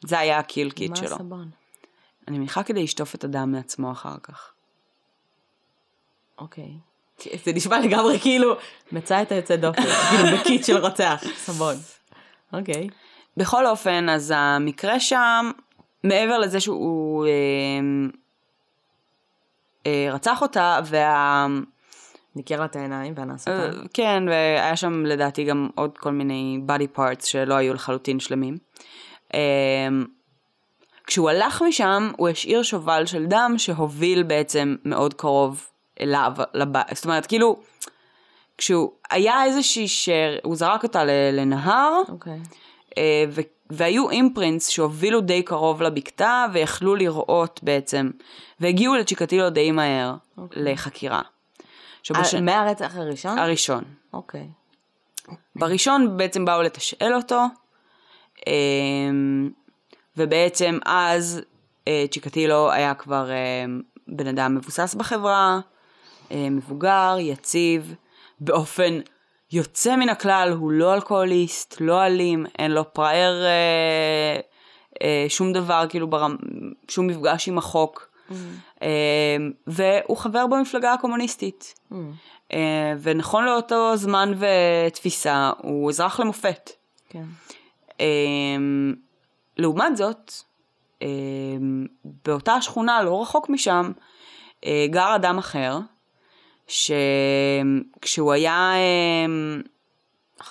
[0.06, 1.14] זה היה ה kill kit מה שלו.
[1.14, 1.50] הסבון?
[2.28, 4.52] אני מניחה כדי לשטוף את הדם מעצמו אחר כך.
[6.38, 6.70] אוקיי.
[7.44, 8.54] זה נשמע לגמרי כאילו,
[8.92, 11.76] מצא את היוצא דופן, כאילו ב kit של רוצח, סבון.
[12.52, 12.88] אוקיי.
[13.37, 15.50] בכל אופן, אז המקרה שם,
[16.04, 17.30] מעבר לזה שהוא אה,
[19.87, 21.46] אה, רצח אותה, וה...
[22.37, 23.78] ניקר לה את העיניים ואנס אה, אותה.
[23.94, 28.54] כן, והיה שם לדעתי גם עוד כל מיני body parts שלא היו לחלוטין שלמים.
[28.54, 28.58] אה,
[31.06, 35.68] כשהוא הלך משם, הוא השאיר שובל של דם שהוביל בעצם מאוד קרוב
[36.00, 36.86] אליו, לבית.
[36.94, 37.56] זאת אומרת, כאילו,
[38.58, 42.38] כשהוא היה איזושהי שר, הוא זרק אותה לנהר, אוקיי.
[42.98, 48.10] אה, ו- והיו אימפרינטס שהובילו די קרוב לבקתה ויכלו לראות בעצם,
[48.60, 50.62] והגיעו לצ'יקטילו די מהר אוקיי.
[50.62, 51.22] לחקירה.
[52.00, 53.38] עכשיו, אה, בש- מהרצח הראשון?
[53.38, 53.84] הראשון.
[54.12, 54.48] אוקיי.
[55.56, 57.48] בראשון בעצם באו לתשאל אותו, אמ,
[60.16, 61.40] ובעצם אז
[61.88, 63.64] אה, צ'יקטילו היה כבר אה,
[64.09, 65.61] בן אדם מבוסס בחברה,
[66.31, 67.94] אה, מבוגר, יציב,
[68.40, 69.01] באופן
[69.53, 74.40] יוצא מן הכלל, הוא לא אלכוהוליסט, לא אלים, אין לו פראייר, אה,
[75.03, 76.37] אה, שום דבר, כאילו, ברמ...
[76.88, 78.09] שום מפגש עם החוק.
[78.83, 81.74] אה, והוא חבר במפלגה הקומוניסטית.
[81.92, 81.94] Mm.
[82.53, 86.70] אה, ונכון לאותו זמן ותפיסה, הוא אזרח למופת.
[87.09, 87.24] כן.
[88.00, 88.06] אה,
[89.56, 90.32] לעומת זאת,
[91.02, 91.08] אה,
[92.24, 93.92] באותה שכונה, לא רחוק משם,
[94.64, 95.78] אה, גר אדם אחר,
[96.66, 99.61] שכשהוא היה אה,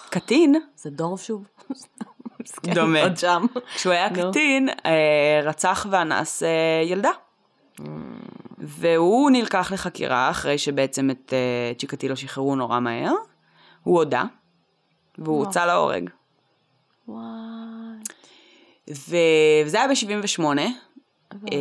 [0.09, 1.47] קטין, זה דור שוב.
[2.75, 3.03] דומה.
[3.03, 3.45] עוד שם.
[3.75, 4.09] כשהוא היה.
[4.09, 7.11] קטין, אה, רצח ואנס אה, ילדה.
[8.57, 11.33] והוא נלקח לחקירה אחרי שבעצם את
[11.77, 13.13] צ'יקטילו שחררו נורא מהר.
[13.83, 14.23] הוא הודה,
[15.17, 15.45] והוא.
[15.45, 16.09] הוצא להורג.
[17.07, 17.97] וואי.
[18.87, 20.43] וזה היה ב-78.
[21.33, 21.57] אה,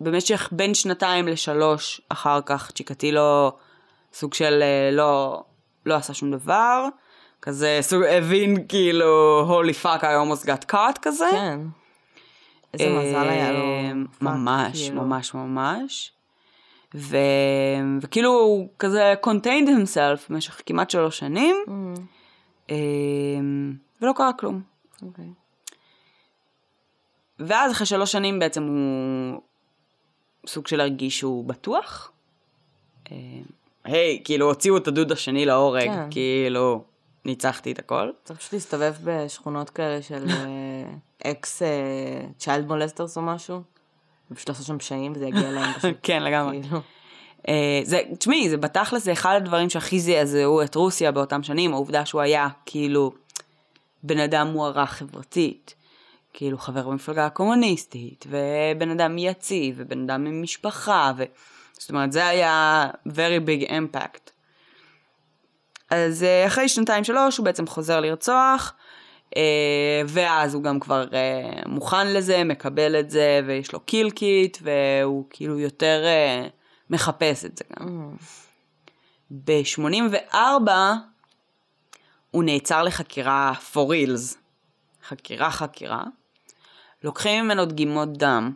[0.00, 3.52] במשך בין שנתיים לשלוש אחר כך צ'יקטילו
[4.12, 5.42] סוג של אה, לא,
[5.86, 6.84] לא עשה שום דבר.
[7.42, 11.28] כזה סוג הבין כאילו holy fuck I almost got caught כזה.
[11.30, 11.60] כן.
[12.74, 13.64] איזה מזל היה לו.
[14.20, 15.02] ממש, כאילו.
[15.02, 16.12] ממש ממש.
[16.94, 17.16] ו...
[18.00, 22.00] וכאילו הוא כזה contained himself במשך כמעט שלוש שנים, Mm,
[22.70, 22.76] אה,
[24.02, 24.62] ולא קרה כלום.
[25.02, 25.24] אוקיי.
[27.38, 29.40] ואז אחרי שלוש שנים בעצם הוא
[30.46, 32.12] סוג של הרגיש שהוא בטוח.
[33.12, 33.16] אה,
[33.84, 36.08] היי, כאילו הוציאו את הדוד השני להורג, כן.
[36.10, 36.84] כאילו
[37.24, 38.10] ניצחתי את הכל.
[38.24, 41.62] צריך פשוט להסתובב בשכונות כאלה של אה, אקס
[42.38, 43.62] צ'יילד מולסטרס או משהו,
[44.30, 45.96] ופשוט לעשות שם פשעים וזה יגיע אליהם פשוט.
[46.02, 46.62] כן, לגמרי.
[46.62, 46.80] כאילו.
[47.48, 52.06] אה, זה, תשמעי, זה בתכלס זה אחד הדברים שהכי זעזעו את רוסיה באותם שנים, העובדה
[52.06, 53.12] שהוא היה כאילו
[54.02, 55.74] בן אדם מוערך חברתית,
[56.32, 61.24] כאילו חבר במפלגה הקומוניסטית, ובן אדם יציב, ובן אדם עם משפחה, ו...
[61.78, 64.30] זאת אומרת, זה היה very big impact.
[65.90, 68.74] אז אה, אחרי שנתיים שלוש הוא בעצם חוזר לרצוח,
[69.36, 74.58] אה, ואז הוא גם כבר אה, מוכן לזה, מקבל את זה, ויש לו קיל קיט,
[74.62, 76.04] והוא כאילו יותר
[76.90, 78.16] מחפש את זה גם.
[79.30, 80.68] ב-84
[82.30, 84.36] הוא נעצר לחקירה for reals,
[85.08, 86.02] חקירה חקירה,
[87.04, 88.52] לוקחים ממנו דגימות דם,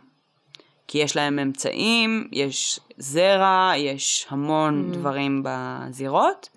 [0.87, 6.49] כי יש להם אמצעים, יש זרע, יש המון דברים בזירות.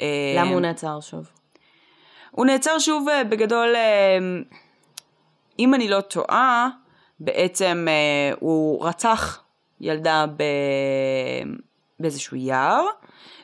[0.00, 1.30] אה, למה הוא נעצר שוב?
[2.30, 4.18] הוא נעצר שוב אה, בגדול, אה,
[5.58, 6.68] אם אני לא טועה,
[7.20, 9.42] בעצם אה, הוא רצח
[9.80, 10.42] ילדה ב...
[12.00, 12.84] באיזשהו יער,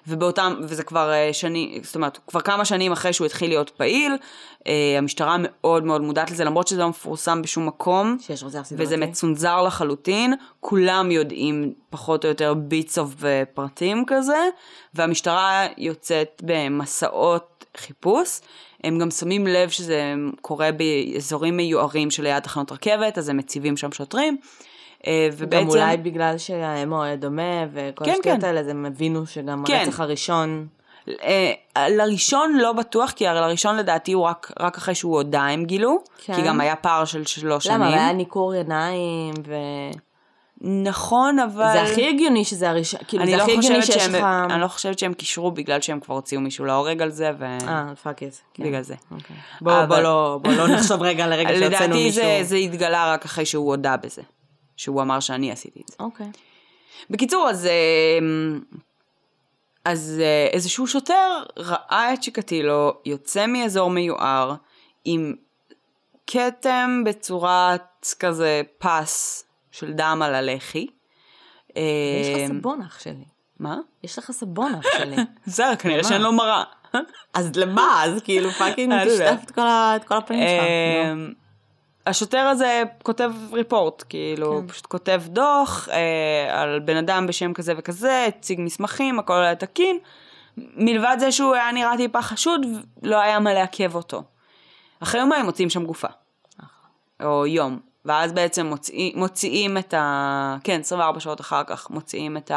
[0.08, 4.16] ובאותם, וזה כבר אה, שנים, זאת אומרת, כבר כמה שנים אחרי שהוא התחיל להיות פעיל,
[4.66, 8.16] אה, המשטרה מאוד מאוד מודעת לזה, למרות שזה לא מפורסם בשום מקום.
[8.20, 8.84] שיש רוצח סדרתי?
[8.84, 13.14] וזה מצונזר לחלוטין, כולם יודעים פחות או יותר ביטס אוף
[13.54, 14.48] פרטים כזה,
[14.94, 18.40] והמשטרה יוצאת במסעות חיפוש.
[18.84, 23.92] הם גם שמים לב שזה קורה באזורים מיוערים שליד תחנות רכבת, אז הם מציבים שם
[23.92, 24.36] שוטרים.
[25.06, 25.62] אה, ובעצם...
[25.64, 28.46] גם אולי בגלל שהמועד דומה וכל כן, השטויות כן.
[28.46, 29.74] האלה, אז הם הבינו שגם כן.
[29.74, 30.66] הרצח הראשון...
[31.22, 31.52] אה,
[31.88, 35.98] לראשון לא בטוח, כי הרי לראשון לדעתי הוא רק, רק אחרי שהוא הודה הם גילו,
[36.24, 36.34] כן.
[36.34, 37.80] כי גם היה פער של שלוש שנים.
[37.80, 37.94] למה?
[37.94, 39.54] היה ניקור עיניים, ו...
[40.60, 41.72] נכון, אבל...
[41.72, 44.24] זה הכי הגיוני שזה הראשון, כאילו זה לא הכי הגיוני שיש שהם, לך...
[44.50, 47.44] אני לא חושבת שהם קישרו בגלל שהם כבר הוציאו מישהו להורג על זה, ו...
[47.44, 48.34] אה, fuck it.
[48.58, 48.94] בגלל זה.
[49.10, 49.36] אוקיי.
[49.60, 52.22] בוא, בוא, אבל- לא, בוא לא נחשוב רגע לרגע שהוצאנו לדעתי מישהו.
[52.22, 54.22] זה, זה התגלה רק אחרי שהוא הודה בזה.
[54.78, 55.96] שהוא אמר שאני עשיתי את זה.
[56.00, 56.26] אוקיי.
[57.10, 58.18] בקיצור, אז, אה,
[59.84, 64.54] אז אה, איזשהו שוטר ראה את צ'יקטילו יוצא מאזור מיוער
[65.04, 65.34] עם
[66.26, 70.86] כתם בצורת כזה פס של דם על הלחי.
[71.68, 73.24] יש אה, לך סבון אח שלי.
[73.60, 73.76] מה?
[74.02, 75.16] יש לך סבון אח שלי.
[75.56, 76.04] זהו, כנראה?
[76.04, 76.64] שאין לו מראה.
[77.34, 78.04] אז למה?
[78.04, 79.04] אז כאילו fucking לא.
[79.04, 81.38] תשטף את כל הפנים שלך.
[82.08, 84.68] השוטר הזה כותב ריפורט, כאילו, כן.
[84.68, 89.98] פשוט כותב דוח אה, על בן אדם בשם כזה וכזה, הציג מסמכים, הכל היה תקין.
[90.56, 92.60] מלבד זה שהוא היה נראה טיפה חשוד,
[93.02, 94.22] לא היה מה לעכב אותו.
[95.00, 96.08] אחרי יומיים מוצאים שם גופה.
[97.22, 97.78] או יום.
[98.04, 100.56] ואז בעצם מוציא, מוציאים את ה...
[100.64, 102.50] כן, 24 שעות אחר כך מוציאים את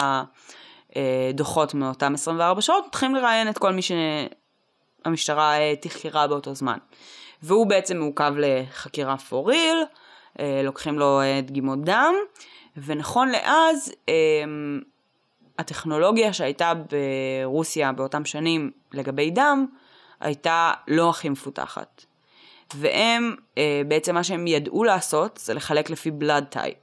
[0.96, 6.78] הדוחות מאותם 24 שעות, מתחילים לראיין את כל מי שהמשטרה אה, תחקרה באותו זמן.
[7.44, 9.86] והוא בעצם מעוכב לחקירה real,
[10.40, 12.14] אה, לוקחים לו אה, דגימות דם,
[12.78, 14.14] ונכון לאז, אה,
[15.60, 19.66] הטכנולוגיה שהייתה ברוסיה באותם שנים לגבי דם,
[20.20, 22.06] הייתה לא הכי מפותחת.
[22.76, 23.36] והם,
[23.88, 26.78] בעצם מה שהם ידעו לעשות זה לחלק לפי blood type.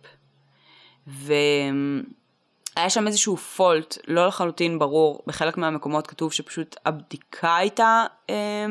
[1.07, 8.67] והיה שם איזשהו fault, לא לחלוטין ברור, בחלק מהמקומות כתוב שפשוט הבדיקה הייתה אה,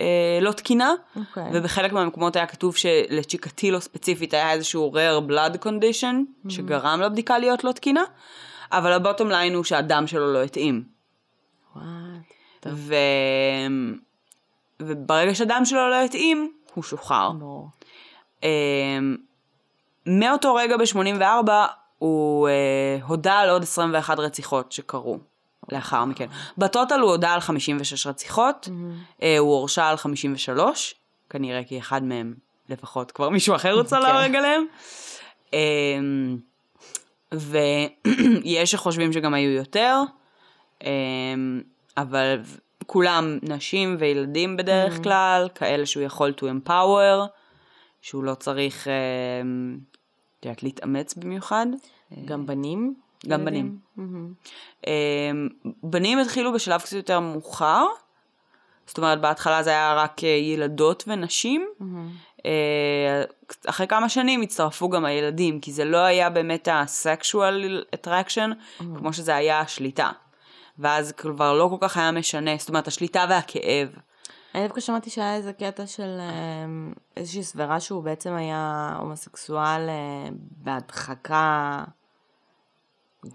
[0.00, 1.50] אה, לא תקינה, אוקיי.
[1.52, 7.72] ובחלק מהמקומות היה כתוב שלצ'יקטילו ספציפית היה איזשהו rare blood condition, שגרם לבדיקה להיות לא
[7.72, 8.04] תקינה,
[8.72, 10.84] אבל הבוטום ליין הוא שהדם שלו לא התאים.
[12.66, 12.94] ו...
[14.80, 17.30] וברגע שהדם שלו לא התאים, הוא שוחרר.
[18.42, 19.16] אמ,
[20.06, 21.48] מאותו רגע ב-84
[21.98, 25.18] הוא אה, הודה על עוד 21 רציחות שקרו
[25.72, 26.26] לאחר מכן.
[26.58, 28.68] בטוטל הוא הודה על 56 רציחות,
[29.22, 30.94] אה, הוא הורשע על 53,
[31.30, 32.34] כנראה כי אחד מהם
[32.68, 34.02] לפחות כבר מישהו אחר רוצה כן.
[34.02, 34.64] להורג עליהם.
[35.52, 36.38] אמ,
[37.32, 40.02] ויש שחושבים שגם היו יותר,
[40.84, 40.88] אמ,
[41.96, 42.40] אבל
[42.86, 47.28] כולם נשים וילדים בדרך כלל, כאלה שהוא יכול to empower.
[48.04, 48.92] שהוא לא צריך, אה,
[50.40, 51.66] את יודעת, להתאמץ במיוחד.
[52.24, 52.94] גם בנים?
[53.28, 53.44] גם?
[53.44, 53.78] בנים.
[53.96, 54.32] מהמם.
[54.86, 55.30] אה,
[55.82, 57.86] בנים התחילו בשלב קצת יותר מאוחר,
[58.86, 62.10] זאת אומרת בהתחלה זה היה רק אה, ילדות ונשים, מהמם.
[62.46, 63.22] אה,
[63.66, 69.36] אחרי כמה שנים הצטרפו גם הילדים, כי זה לא היה באמת ה-sexual attraction, כמו שזה
[69.36, 70.10] היה השליטה.
[70.78, 73.88] ואז כבר לא כל כך היה משנה, זאת אומרת השליטה והכאב.
[74.54, 76.66] אני דווקא שמעתי שהיה איזה קטע של אה,
[77.16, 79.88] איזושהי סברה שהוא בעצם היה הומוסקסואל
[80.50, 81.84] בהדחקה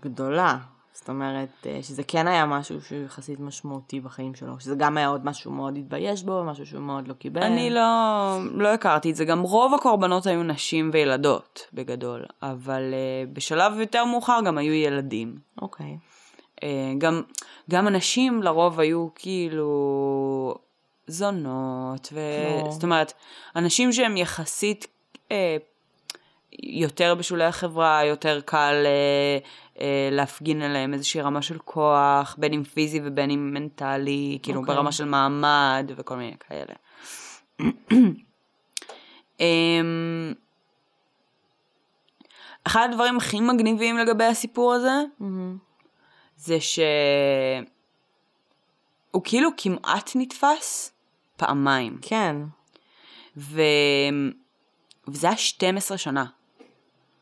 [0.02, 0.58] גדולה.
[1.00, 5.08] זאת אומרת, אה, שזה כן היה משהו שהוא יחסית משמעותי בחיים שלו, שזה גם היה
[5.08, 7.44] עוד משהו שהוא מאוד התבייש בו, משהו שהוא מאוד לא קיבל.
[7.44, 13.34] אני לא, לא הכרתי את זה, גם רוב הקורבנות היו נשים וילדות בגדול, אבל uh,
[13.34, 15.36] בשלב יותר מאוחר גם היו ילדים.
[15.62, 15.98] אוקיי.
[16.56, 16.64] Uh,
[16.98, 17.22] גם,
[17.70, 20.56] גם הנשים לרוב היו כאילו
[21.08, 22.20] זונות, ו...
[22.62, 22.72] כמו?
[22.72, 23.14] זאת אומרת,
[23.56, 24.88] אנשים שהם יחסית
[25.30, 25.32] uh,
[26.64, 29.48] יותר בשולי החברה, יותר קל uh,
[30.12, 34.76] להפגין עליהם איזושהי רמה של כוח, בין אם פיזי ובין אם מנטלי, כאילו אוקיי.
[34.76, 36.74] ברמה של מעמד וכל מיני כאלה.
[39.40, 40.34] אמ,
[42.64, 45.58] אחד הדברים הכי מגניבים לגבי הסיפור הזה, מהמם.
[46.38, 46.84] זה שהוא
[49.24, 50.92] כאילו כמעט נתפס
[51.38, 51.98] פעמיים.
[52.02, 52.36] כן.
[53.38, 53.62] ו...
[55.08, 56.26] וזה היה 12 שנה.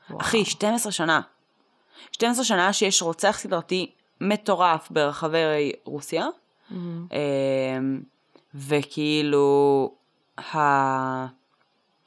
[0.10, 0.22] וואו.
[0.22, 1.22] אחי, 12 שנה.
[2.18, 6.26] 12 שנה שיש רוצח סדרתי מטורף ברחבי רוסיה,
[6.70, 7.08] מהמם.
[7.12, 8.02] אמ,
[8.56, 9.92] וכאילו,
[10.38, 10.58] ה...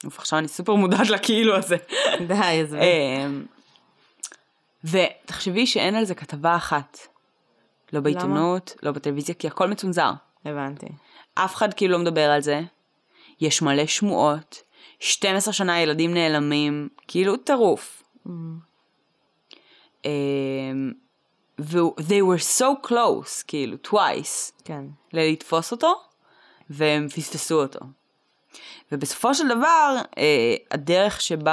[0.04, 1.76] אוף, עכשיו אני סופר מודעת לכאילו הזה.
[2.28, 2.78] די, עזבי.
[2.80, 3.44] אמ,
[4.84, 6.98] ותחשבי שאין על זה כתבה אחת.
[7.92, 10.10] לא בעיתונות, לא בטלוויזיה, כי הכל מצונזר.
[10.44, 10.86] הבנתי.
[11.34, 12.60] אף אחד כאילו לא מדבר על זה.
[13.40, 14.62] יש מלא שמועות.
[15.00, 18.02] 12 שנה ילדים נעלמים, כאילו טירוף.
[18.24, 18.69] מהמם.
[20.04, 20.92] אמ,
[21.60, 24.84] ו- they were so close, כאילו, twice, כן.
[25.12, 25.94] ללתפוס אותו,
[26.70, 27.80] והם פספסו אותו.
[28.92, 31.52] ובסופו של דבר, אה, הדרך שבה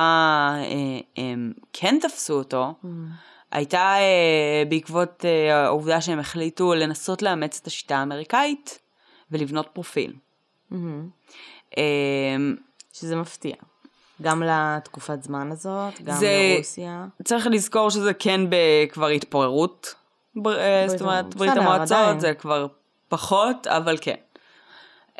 [0.57, 3.07] אה, הם כן תפסו אותו, מהמם.
[3.51, 8.79] הייתה אה, בעקבות אה, העובדה שהם החליטו לנסות לאמץ את השיטה האמריקאית
[9.31, 10.13] ולבנות פרופיל.
[10.69, 11.09] מהמם.
[11.77, 11.83] אה,
[12.93, 13.55] שזה מפתיע.
[14.21, 17.05] גם לתקופת זמן הזאת, גם זה- לרוסיה.
[17.23, 19.95] צריך לזכור שזה כן בכבר התפוררות,
[20.35, 21.35] בר- אה, זאת אומרת.
[21.35, 22.19] ברית בסדר, המועצות עדיין.
[22.19, 22.67] זה כבר
[23.09, 24.15] פחות, אבל כן.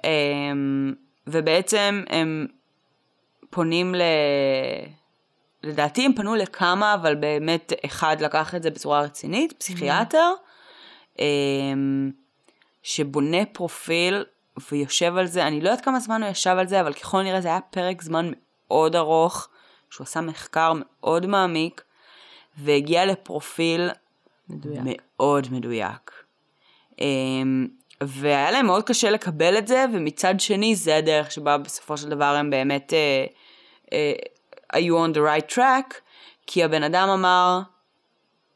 [0.03, 0.93] אמ,
[1.27, 2.47] ובעצם הם
[3.49, 4.01] פונים ל...
[5.63, 10.31] לדעתי הם פנו לכמה, אבל באמת אחד לקח את זה בצורה רצינית, פסיכיאטר,
[11.19, 12.12] אמ,
[12.83, 14.23] שבונה פרופיל
[14.71, 17.41] ויושב על זה, אני לא יודעת כמה זמן הוא ישב על זה, אבל ככל הנראה
[17.41, 18.31] זה היה פרק זמן
[18.67, 19.47] מאוד ארוך,
[19.89, 21.84] שהוא עשה מחקר מאוד מעמיק,
[22.58, 23.89] והגיע לפרופיל
[24.49, 24.82] מדויק.
[24.86, 26.12] מאוד מדויק.
[27.01, 27.67] אמ,
[28.01, 32.36] והיה להם מאוד קשה לקבל את זה, ומצד שני זה הדרך שבה בסופו של דבר
[32.36, 33.25] הם באמת אה,
[33.93, 34.13] אה,
[34.73, 35.93] היו on the right track,
[36.47, 37.60] כי הבן אדם אמר,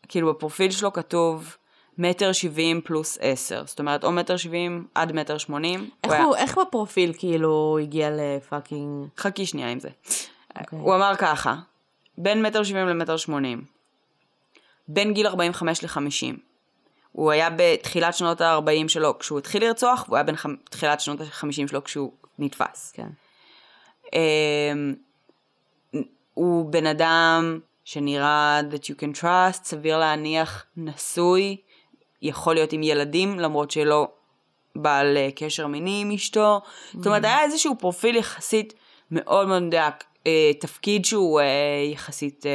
[0.08, 1.58] כאילו בפרופיל שלו כתוב
[2.01, 5.89] מטר שבעים פלוס עשר, זאת אומרת או מטר שבעים עד מטר שמונים.
[6.03, 9.07] איך הוא, איך בפרופיל כאילו הגיע לפאקינג...
[9.17, 9.89] חכי שנייה עם זה.
[10.59, 10.79] אוקיי.
[10.79, 11.55] הוא אמר ככה,
[12.17, 13.63] בין מטר שבעים למטר שמונים,
[14.87, 16.37] בין גיל 45 ל-50.
[17.11, 20.35] הוא היה בתחילת שנות ה-40 שלו כשהוא התחיל לרצוח, והוא היה בין
[20.69, 22.91] תחילת שנות ה-50 שלו כשהוא נתפס.
[22.95, 23.07] כן.
[24.13, 24.95] אמ,
[26.33, 31.57] הוא בן אדם שנראה that you can trust, סביר להניח נשוי,
[32.21, 34.07] יכול להיות עם ילדים, למרות שלא
[34.75, 36.62] בעל אה, קשר מיני עם אשתו.
[36.93, 38.73] זאת אומרת, היה איזשהו פרופיל יחסית
[39.12, 41.45] מאוד מאוד מדויק, אה, תפקיד שהוא אה,
[41.93, 42.51] יחסית אה,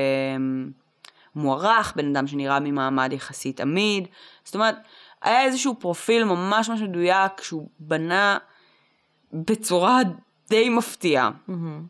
[1.34, 4.08] מוערך, בן אדם שנראה ממעמד יחסית עמיד.
[4.44, 4.76] זאת אומרת,
[5.22, 8.38] היה איזשהו פרופיל ממש ממש מדויק שהוא בנה
[9.32, 10.00] בצורה
[10.48, 11.30] די מפתיעה.
[11.48, 11.86] מהמם.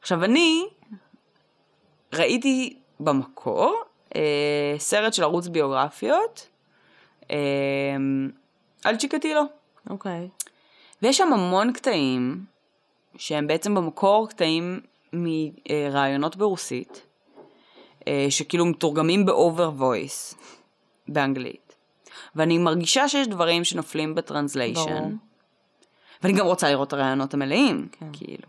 [0.00, 0.66] עכשיו אני
[2.14, 3.82] ראיתי במקור
[4.16, 6.48] אה, סרט של ערוץ ביוגרפיות
[8.84, 9.42] על צ'יקטילו.
[9.90, 10.28] אוקיי.
[11.02, 12.44] ויש שם המון קטעים
[13.16, 14.80] שהם בעצם במקור קטעים
[15.12, 17.02] מרעיונות ברוסית,
[18.08, 20.34] אה, שכאילו מתורגמים ב over voice
[21.08, 21.76] באנגלית.
[22.34, 25.16] ואני מרגישה שיש דברים שנופלים ב translation.
[26.22, 28.06] ואני גם רוצה לראות את הרעיונות המלאים, כן.
[28.12, 28.48] כאילו.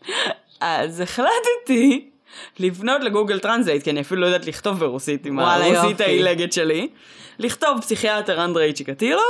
[0.60, 2.10] אז החלטתי
[2.58, 6.00] לפנות ל Google Translate, כי אני אפילו לא יודעת לכתוב ברוסית עם הרוסית.
[6.00, 6.88] העילגת שלי.
[7.38, 9.22] לכתוב פסיכיאטר אנדרי צ'יקטילו,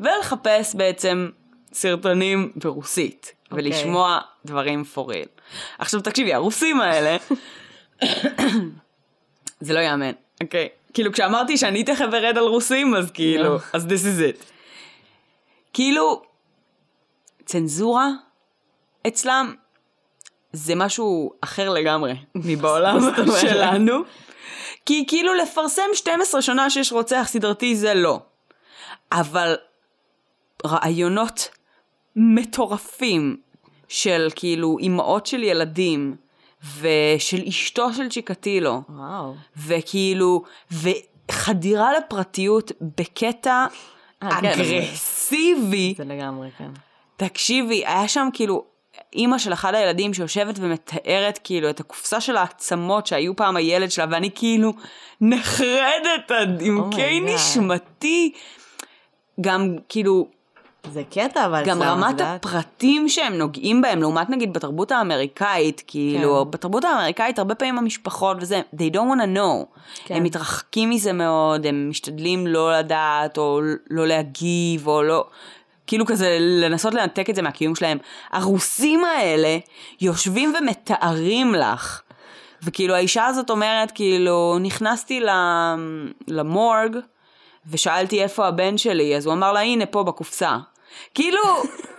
[0.00, 1.28] ולחפש בעצם
[1.72, 3.66] סרטונים ברוסית, אוקיי.
[3.66, 5.40] ולשמוע דברים for real.
[5.78, 7.16] עכשיו תקשיבי, הרוסים האלה,
[9.60, 10.68] זה לא יאמן, אוקיי?
[10.94, 13.58] כאילו כשאמרתי שאני תכף ארד על רוסים, אז כאילו, לא.
[13.72, 14.44] אז this is it.
[15.72, 16.22] כאילו,
[17.44, 18.08] צנזורה
[19.06, 19.54] אצלם
[20.52, 22.98] זה משהו אחר לגמרי מבעולם?
[23.40, 24.02] שלנו.
[24.86, 28.20] כי כאילו לפרסם 12 שנה שיש רוצח סדרתי זה לא.
[29.12, 29.56] אבל
[30.66, 31.48] רעיונות
[32.16, 33.36] מטורפים
[33.88, 36.16] של כאילו אימהות של ילדים
[36.80, 39.34] ושל אשתו של צ'יקטילו וואו.
[39.56, 43.66] וכאילו וחדירה לפרטיות בקטע
[44.22, 44.46] אה, כן.
[44.46, 45.94] אגרסיבי.
[45.96, 46.70] זה לגמרי, כן.
[47.16, 48.64] תקשיבי, היה שם כאילו
[49.14, 54.04] אימא של אחד הילדים שיושבת ומתארת כאילו את הקופסה של העצמות שהיו פעם הילד שלה,
[54.10, 54.72] ואני כאילו
[55.20, 57.34] נחרדת עד עמקי God.
[57.34, 58.32] נשמתי.
[59.40, 60.26] גם כאילו,
[60.92, 61.62] זה קטע, אבל...
[61.64, 62.44] גם רמת יודעת?
[62.44, 66.50] הפרטים שהם נוגעים בהם, לעומת נגיד בתרבות האמריקאית, כאילו, כן.
[66.50, 69.78] בתרבות האמריקאית הרבה פעמים המשפחות וזה, they don't want to know.
[70.04, 70.14] כן.
[70.14, 75.24] הם מתרחקים מזה מאוד, הם משתדלים לא לדעת, או לא להגיב, או לא...
[75.88, 77.98] כאילו כזה לנסות לנתק את זה מהקיום שלהם.
[78.30, 79.58] הרוסים האלה
[80.00, 82.02] יושבים ומתארים לך.
[82.62, 85.20] וכאילו האישה הזאת אומרת, כאילו, נכנסתי
[86.28, 86.96] למורג,
[87.70, 90.56] ושאלתי איפה הבן שלי, אז הוא אמר לה, הנה, פה בקופסה.
[91.14, 91.40] כאילו,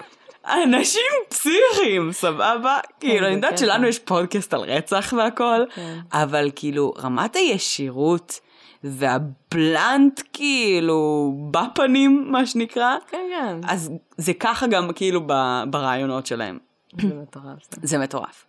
[0.64, 2.80] אנשים פסיכיים, סבבה?
[3.00, 3.58] כאילו, אני יודעת.
[3.58, 6.00] שלנו יש פודקאסט על רצח והכל, כן.
[6.14, 8.40] אבל כאילו, רמת הישירות
[8.84, 13.70] והבלנט, כאילו, בפנים, מה שנקרא, כן, כן.
[13.70, 16.58] אז זה ככה גם כאילו ב- ברעיונות שלהם.
[17.02, 17.58] זה מטורף.
[17.84, 17.98] זה.
[17.98, 18.46] מטורף.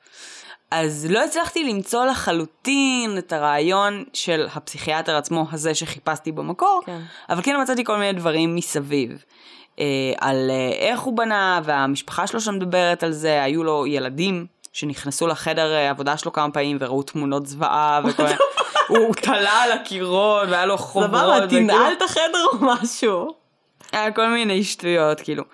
[0.71, 7.01] אז לא הצלחתי למצוא לחלוטין את הרעיון של הפסיכיאטר עצמו הזה שחיפשתי במקור, כן.
[7.29, 9.25] אבל כן מצאתי כל מיני דברים מסביב.
[9.79, 14.47] אה, על אה, איך הוא בנה, והמשפחה שלו שם מדברת על זה, היו לו ילדים
[14.73, 18.35] שנכנסו לחדר אה, עבודה שלו כמה פעמים וראו תמונות זוועה וכל מיני,
[18.91, 21.11] הוא תלה על הקירות והיה לו חוברות.
[21.11, 23.35] סבבה, תנעל את החדר או משהו.
[23.93, 25.45] היה כל מיני שטויות, כאילו.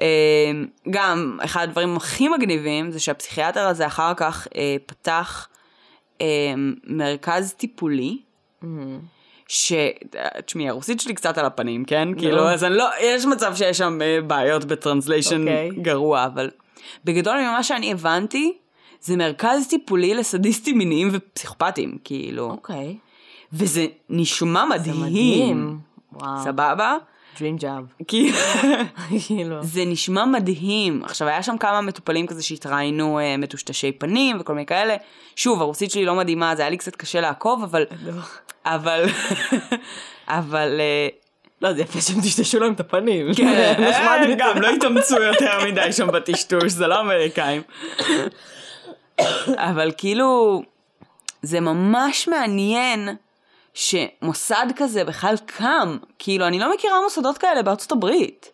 [0.00, 0.50] אה,
[0.90, 5.48] גם, אחד הדברים הכי מגניבים זה שהפסיכיאטר הזה אחר כך אה, פתח
[6.20, 6.26] אה,
[6.84, 8.18] מרכז טיפולי,
[9.48, 9.72] ש...
[10.46, 12.08] תשמעי, הרוסית שלי קצת על הפנים, כן?
[12.18, 12.88] כאילו, אז אני לא...
[13.00, 15.70] יש מצב שיש שם אה, בעיות בטרנסליישן אוקיי.
[15.82, 16.50] גרוע, אבל
[17.04, 18.58] בגדול ממה שאני הבנתי,
[19.00, 22.50] זה מרכז טיפולי לסדיסטים מיניים ופסיכופטים, כאילו.
[22.50, 22.96] אוקיי.
[23.52, 25.00] וזה נשמע זה מדהים.
[25.00, 25.78] מדהים.
[26.12, 26.44] וואו.
[26.44, 26.96] סבבה?
[27.36, 28.04] Dream job.
[28.08, 28.32] כי...
[29.26, 29.62] כאילו.
[29.62, 31.04] זה נשמע מדהים.
[31.04, 34.96] עכשיו, היה שם כמה מטופלים כזה שהתראיינו אה, מטושטשי פנים וכל מיני כאלה.
[35.36, 37.84] שוב, הרוסית שלי לא מדהימה, זה היה לי קצת קשה לעקוב, אבל...
[38.64, 39.04] אבל...
[40.28, 40.80] אבל...
[40.80, 41.08] אה,
[41.62, 43.34] לא, זה יפה שהם טשטשו להם את הפנים.
[43.34, 44.62] כן, נחמד אה, גם.
[44.62, 47.62] לא התאמצו יותר מדי שם בטשטוש, זה לא אמריקאים.
[49.70, 50.62] אבל כאילו,
[51.42, 53.08] זה ממש מעניין
[53.74, 55.96] שמוסד כזה בכלל קם.
[56.18, 58.50] כאילו, אני לא מכירה מוסדות כאלה בארצות הברית.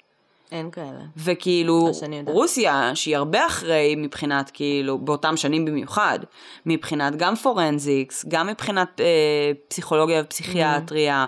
[0.53, 1.01] אין כאלה.
[1.17, 1.93] וכאילו.
[2.27, 6.19] רוסיה, שהיא הרבה אחרי מבחינת, כאילו, באותם שנים במיוחד,
[6.67, 11.27] מבחינת גם פורנזיקס, גם מבחינת אה, פסיכולוגיה ופסיכיאטריה,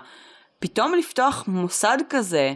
[0.59, 2.53] פתאום לפתוח מוסד כזה,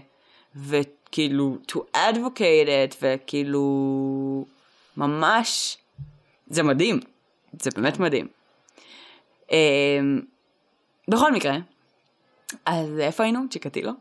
[0.56, 4.46] וכאילו, to advocate it, וכאילו,
[4.98, 5.78] ממש,
[6.50, 7.00] זה מדהים.
[7.62, 8.28] זה באמת מדהים.
[9.52, 10.00] אה,
[11.08, 11.58] בכל מקרה,
[12.66, 13.50] אז איפה היינו?
[13.50, 13.92] צ'יקטילו?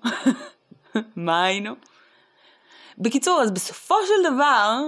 [1.17, 1.75] מה היינו?
[2.99, 4.83] בקיצור, אז בסופו של דבר,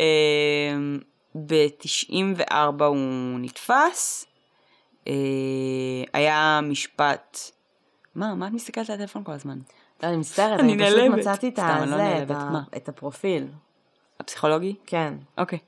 [0.00, 0.76] אה,
[1.34, 4.26] ב-94 הוא נתפס,
[5.08, 5.12] אה,
[6.12, 7.38] היה משפט...
[8.14, 9.58] מה, מה את מסתכלת על הטלפון כל הזמן?
[10.02, 10.98] לא, אני מצטערת, אני פשוט.
[10.98, 11.50] מצאתי?
[12.76, 13.46] את הפרופיל.
[14.20, 14.74] הפסיכולוגי?
[14.86, 15.14] כן.
[15.38, 15.58] אוקיי.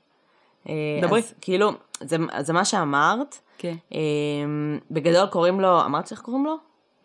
[0.69, 1.19] אה, דברי.
[1.19, 3.37] אז כאילו, זה- זה מה שאמרת.
[3.57, 3.75] כן.
[3.93, 3.99] אה,
[4.91, 6.55] בגדול קוראים לו, אמרת איך קוראים לו?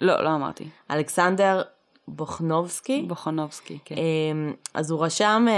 [0.00, 0.64] לא, לא אמרתי.
[0.90, 1.62] אלכסנדר
[2.09, 3.04] בוכנובסקי.
[3.09, 3.94] בוכנובסקי, כן.
[3.98, 5.54] אמ, אז הוא רשם, אה,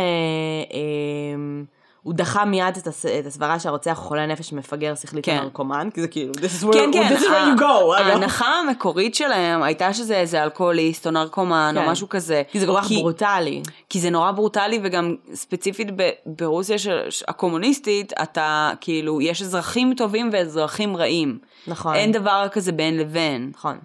[1.34, 1.64] אמ,
[2.03, 5.38] הוא דחה מיד את הס- את הסברה שהרוצח הוא חולה נפש מפגר שכלית כן.
[5.40, 7.94] ונרקומן, כי זה כאילו, this is where, כן, כן, this is where you go.
[7.98, 11.88] ההנחה המקורית שלהם הייתה שזה איזה אלכוהוליסט או נרקומן או כן.
[11.88, 12.42] משהו כזה.
[12.51, 13.62] כי זה כל כך ברוטלי.
[13.88, 19.94] כי זה נורא ברוטלי וגם ספציפית ב- ברוסיה של, ש- הקומוניסטית, אתה כאילו, יש אזרחים
[19.96, 21.38] טובים ואזרחים רעים.
[21.66, 21.94] נכון.
[21.94, 23.51] אין דבר כזה בין לבין.
[23.55, 23.78] נכון.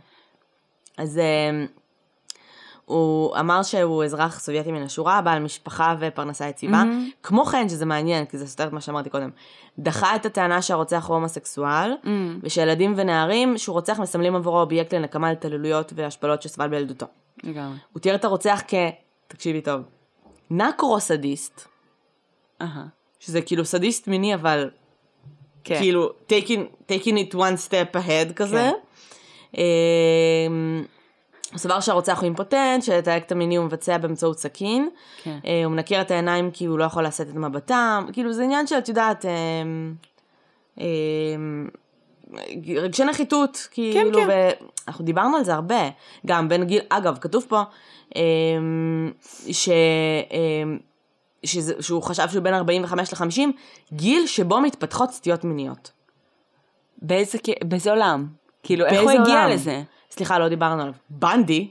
[0.98, 1.66] אז אמ,
[2.86, 6.84] הוא אמר שהוא אזרח סובייטי מן השורה, בעל משפחה ופרנסה יציבה.
[7.24, 9.30] כמו כן, שזה מעניין, כי זה סותר את מה שאמרתי קודם,
[9.80, 11.94] דחה את הטענה שהרוצח הוא הומוסקסואל,
[12.42, 17.06] ושילדים ונערים שהוא רוצח מסמלים עבורו אובייקט לנקמה להתעללויות והשפלות שסבל בילדותו.
[17.44, 17.78] לגמרי.
[17.94, 18.74] הוא תיאר את הרוצח כ...
[19.28, 19.82] תקשיבי טוב.
[20.52, 21.68] נקרו-סדיסט,
[22.62, 22.86] אהה.
[23.20, 24.70] שזה כאילו סדיסט מיני, אבל
[25.64, 25.78] כן.
[25.78, 28.72] כאילו taking, taking it one step ahead כזה.
[29.52, 29.62] כן.
[31.56, 34.90] הוא סבר שהרוצח הוא אימפוטנט, שאת האקט המיני הוא מבצע באמצעות סכין.
[35.24, 35.38] כן.
[35.46, 38.06] אה, הוא מנקר את העיניים כי הוא לא יכול לשאת את מבטם.
[38.14, 39.96] כאילו זה עניין שאת יודעת, אמ,
[40.78, 41.68] אמ,
[42.76, 44.28] רגשי נחיתות, כאילו, כן.
[44.30, 45.90] ואנחנו דיברנו על זה הרבה.
[46.26, 47.62] גם בין גיל, אגב, כתוב פה,
[49.52, 49.70] ש...
[51.44, 53.42] שזה, שהוא חשב שהוא בין 45 ל-50,
[53.94, 55.92] גיל שבו מתפתחות סטיות מיניות.
[57.02, 58.28] באיזה, באיזה עולם?
[58.64, 59.50] כאילו, איך הוא באיזה הגיע עולם?
[59.50, 59.84] לזה?
[60.16, 60.94] סליחה, לא דיברנו עליו.
[61.10, 61.68] בנדי,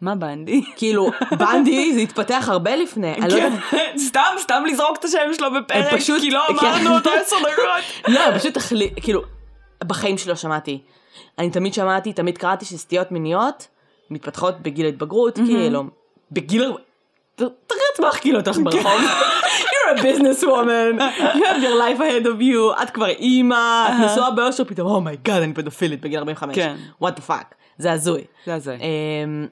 [0.00, 0.64] מה בנדי?
[0.76, 3.14] כאילו, בנדי זה התפתח הרבה לפני.
[3.28, 3.52] לא יודעת,
[3.98, 6.66] סתם, סתם לזרוק את השם שלו בפרק, כי לא כן.
[6.66, 8.08] אמרנו אותו עשר דקות.
[8.14, 9.22] לא, פשוט החליט, כאילו,
[9.84, 10.82] בחיים שלי לא שמעתי.
[11.38, 13.68] אני תמיד שמעתי, תמיד קראתי שסטיות מיניות
[14.10, 15.84] מתפתחות בגיל ההתבגרות, כאילו,
[16.32, 16.72] בגיל...
[17.36, 19.00] תראי עצמך כאילו אותך ברחוב.
[19.70, 21.00] You're a business woman,
[21.36, 25.01] you have your life ahead of you, את כבר אימא, את נשואה באושר, פתאום, oh
[25.01, 26.56] my God, אני פדופילית בגיל 45.
[26.56, 26.76] כן.
[27.02, 28.24] what the fuck, זה הזוי.
[28.46, 28.74] זה הזוי.
[28.74, 29.46] אמ,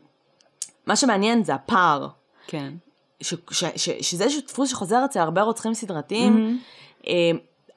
[0.86, 2.08] מה שמעניין זה הפער.
[2.46, 2.72] כן.
[3.20, 6.58] ש, ש, ש, שזה איזשהו דפוס שחוזר אצל הרבה רוצחים סדרתיים,
[7.02, 7.06] mm-hmm.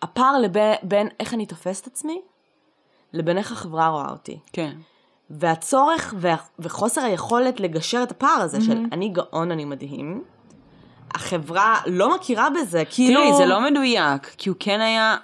[0.02, 2.22] הפער לבין בין איך אני תופס את עצמי,
[3.14, 4.40] לבין איך החברה רואה אותי.
[4.54, 4.76] כן.
[5.30, 8.64] והצורך וה, וחוסר היכולת לגשר את הפער הזה mm-hmm.
[8.64, 10.24] של אני גאון, אני מדהים,
[11.16, 13.22] החברה לא מכירה בזה, כאילו...
[13.22, 15.18] תראי, זה לא מדויק, כי הוא כן היה...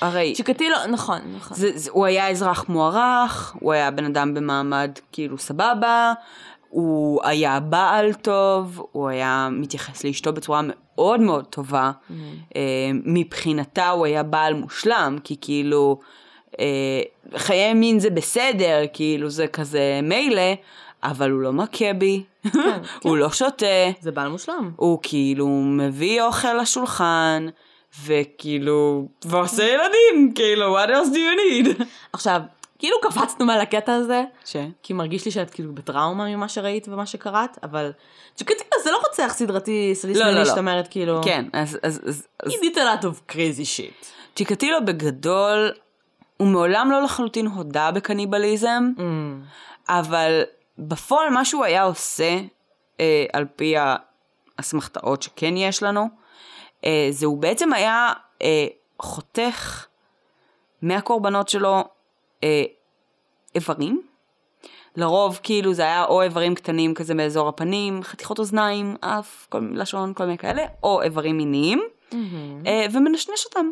[0.00, 0.34] הרי...
[0.34, 1.56] שיקתי לא, נכון, נכון.
[1.56, 6.12] זה, זה, הוא היה אזרח מוערך, הוא היה בן אדם במעמד כאילו סבבה,
[6.68, 11.90] הוא היה בעל טוב, הוא היה מתייחס לאשתו בצורה מאוד מאוד טובה.
[11.90, 12.12] Mm-hmm.
[12.56, 16.00] אה, מבחינתה הוא היה בעל מושלם, כי כאילו
[16.60, 17.02] אה,
[17.36, 20.52] חיי מין זה בסדר, כאילו זה כזה מילא,
[21.02, 22.22] אבל הוא לא מכה בי,
[23.04, 23.66] הוא לא שותה.
[24.00, 24.70] זה בעל מושלם.
[24.76, 27.46] הוא כאילו מביא אוכל לשולחן,
[28.04, 31.38] וכאילו, ועושה ילדים, כאילו, what else do you
[31.78, 31.84] need?
[32.12, 32.40] עכשיו,
[32.78, 34.56] כאילו קפצנו מעל הקטע הזה, ש?
[34.82, 37.92] כי מרגיש לי שאת כאילו בטראומה ממה שראית ומה שקראת, אבל
[38.34, 40.52] צ'יקטילה זה לא רוצח סדרתי סדיסט לא, לא, לא.
[40.58, 44.06] אומרת כאילו, כן, אז, אז, אז, אז he did a lot of crazy shit.
[44.36, 45.70] צ'יקטילו בגדול,
[46.36, 49.02] הוא מעולם לא לחלוטין הודה בקניבליזם, Mm.
[49.88, 50.42] אבל
[50.78, 52.38] בפועל מה שהוא היה עושה,
[53.00, 53.74] אה, על פי
[54.58, 56.21] האסמכתאות שכן יש לנו,
[57.10, 58.12] זה הוא בעצם היה
[58.42, 58.66] אה,
[58.98, 59.86] חותך
[60.82, 61.84] מהקורבנות שלו
[62.44, 62.64] אה,
[63.54, 64.02] איברים.
[64.96, 70.14] לרוב כאילו זה היה או איברים קטנים כזה באזור הפנים, חתיכות אוזניים, אף, כל, לשון,
[70.14, 71.82] כל מיני כאלה, או איברים מיניים,
[72.66, 73.70] אה, ומנשנש אותם.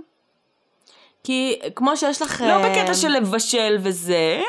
[1.25, 2.41] כי כמו שיש לך...
[2.41, 4.43] לא אה, בקטע של לבשל וזה.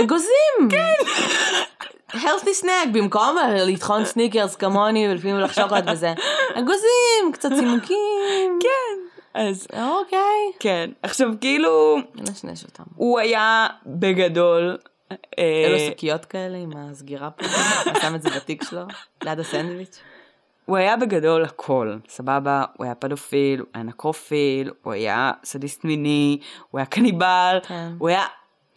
[0.00, 0.68] אגוזים!
[0.70, 0.94] כן.
[2.22, 3.36] Healthy snack, במקום
[3.66, 6.14] לטחון סניקרס כמוני ולפעמים לך שוקולד וזה.
[6.54, 8.58] אגוזים, קצת צימוקים.
[8.62, 9.18] כן.
[9.34, 10.52] אז אוקיי.
[10.60, 10.90] כן.
[11.02, 12.84] עכשיו כאילו, נשנש אותם.
[12.96, 14.76] הוא היה בגדול.
[15.12, 17.46] אה, אלו שקיות כאלה עם הסגירה פה,
[17.84, 18.82] הוא שם את זה בתיק שלו,
[19.22, 20.00] ליד הסנדוויץ'.
[20.64, 22.64] הוא היה בגדול הכל, סבבה?
[22.76, 26.38] הוא היה פדופיל, הוא היה נקרופיל, הוא היה סדיסט מיני,
[26.70, 27.92] הוא היה קניבל, כן.
[27.98, 28.24] הוא היה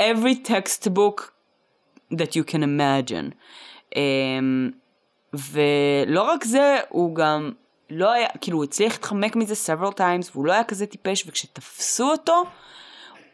[0.02, 1.22] every textbook
[2.14, 3.34] that you can imagine.
[3.96, 4.72] Um,
[5.34, 7.52] ולא רק זה, הוא גם
[7.90, 12.12] לא היה, כאילו הוא הצליח להתחמק מזה several times, והוא לא היה כזה טיפש, וכשתפסו
[12.12, 12.44] אותו,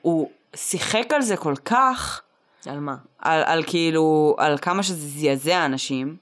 [0.01, 2.21] הוא שיחק על זה כל כך,
[2.65, 2.95] על מה?
[3.19, 6.17] על, על כאילו, על כמה שזה זעזע אנשים,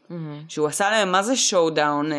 [0.48, 2.18] שהוא עשה להם מה זה שואו דאון אה,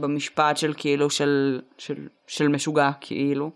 [0.00, 3.50] במשפט של כאילו, של, של, של משוגע, כאילו.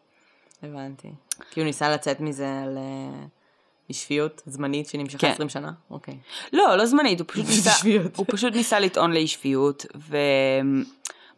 [0.63, 1.09] הבנתי.
[1.51, 3.27] כי הוא ניסה לצאת מזה על אה,
[3.91, 5.33] בשפיות זמנית שנמשכה כן.
[5.33, 5.73] 20 שנה?
[5.91, 6.15] אוקיי.
[6.53, 7.71] לא, לא זמנית, הוא פשוט ניסה.
[8.17, 9.87] הוא פשוט ניסה לטעון לאי שפיות,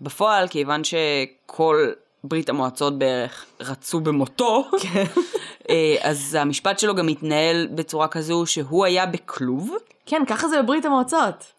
[0.01, 1.87] ובפועל, כיוון שכל
[2.25, 5.05] ברית המועצות בערך רצו במותו, כן.
[5.71, 9.75] אה, אז המשפט שלו גם התנהל בצורה כזו שהוא היה בכלוב.
[10.07, 11.53] כן, ככה זה בברית המועצות.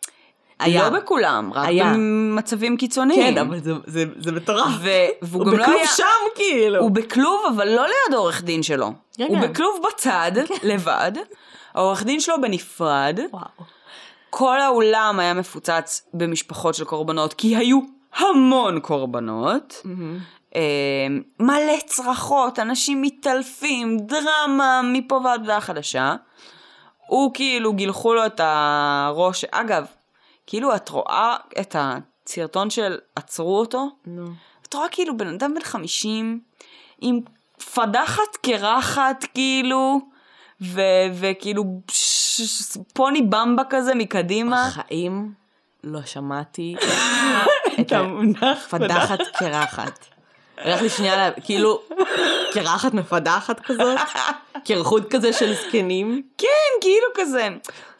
[0.60, 0.90] היה.
[0.90, 1.92] לא בכולם, רק היה.
[1.94, 3.34] במצבים קיצוניים.
[3.36, 4.68] כן, אבל זה- זה- זה מטורף.
[4.82, 4.88] ו-
[5.22, 5.88] והוא הוא גם לא בכלוב היה...
[5.88, 6.04] שם
[6.36, 6.80] כאילו.
[6.80, 8.92] הוא בכלוב, אבל לא ליד העורך דין שלו.
[9.18, 9.52] כן, הוא כן.
[9.52, 10.32] בכלוב בצד,
[10.64, 11.12] לבד.
[11.74, 13.20] העורך דין שלו בנפרד.
[13.32, 13.44] וואו.
[14.30, 17.80] כל האולם היה מפוצץ במשפחות של קורבנות, כי היו
[18.18, 19.82] המון קורבנות.
[20.56, 20.62] אה,
[21.40, 26.16] מלא צרחות, אנשים מתעלפים, דרמה מפה ועד הודעה חדשה.
[27.08, 29.86] הוא כאילו גילחו לו את הראש, אגב,
[30.48, 34.26] כאילו את רואה את הסרטון של עצרו אותו, נו.
[34.68, 36.40] את רואה כאילו בן אדם בן 50
[37.02, 37.20] עם
[37.74, 40.00] פדחת קרחת כאילו,
[40.62, 40.82] ו-
[41.20, 44.68] וכאילו ש- ש- פוני במבה כזה מקדימה.
[44.70, 45.34] בחיים
[45.84, 50.06] לא שמעתי את אתה מונח הפדחת קרחת.
[50.64, 51.82] הולך לי שנייה, לה- כאילו,
[52.54, 54.00] קרחת מפדחת כזאת,
[54.66, 56.22] קרחות כזה של זקנים.
[56.38, 56.48] כן,
[56.82, 57.48] כאילו כזה.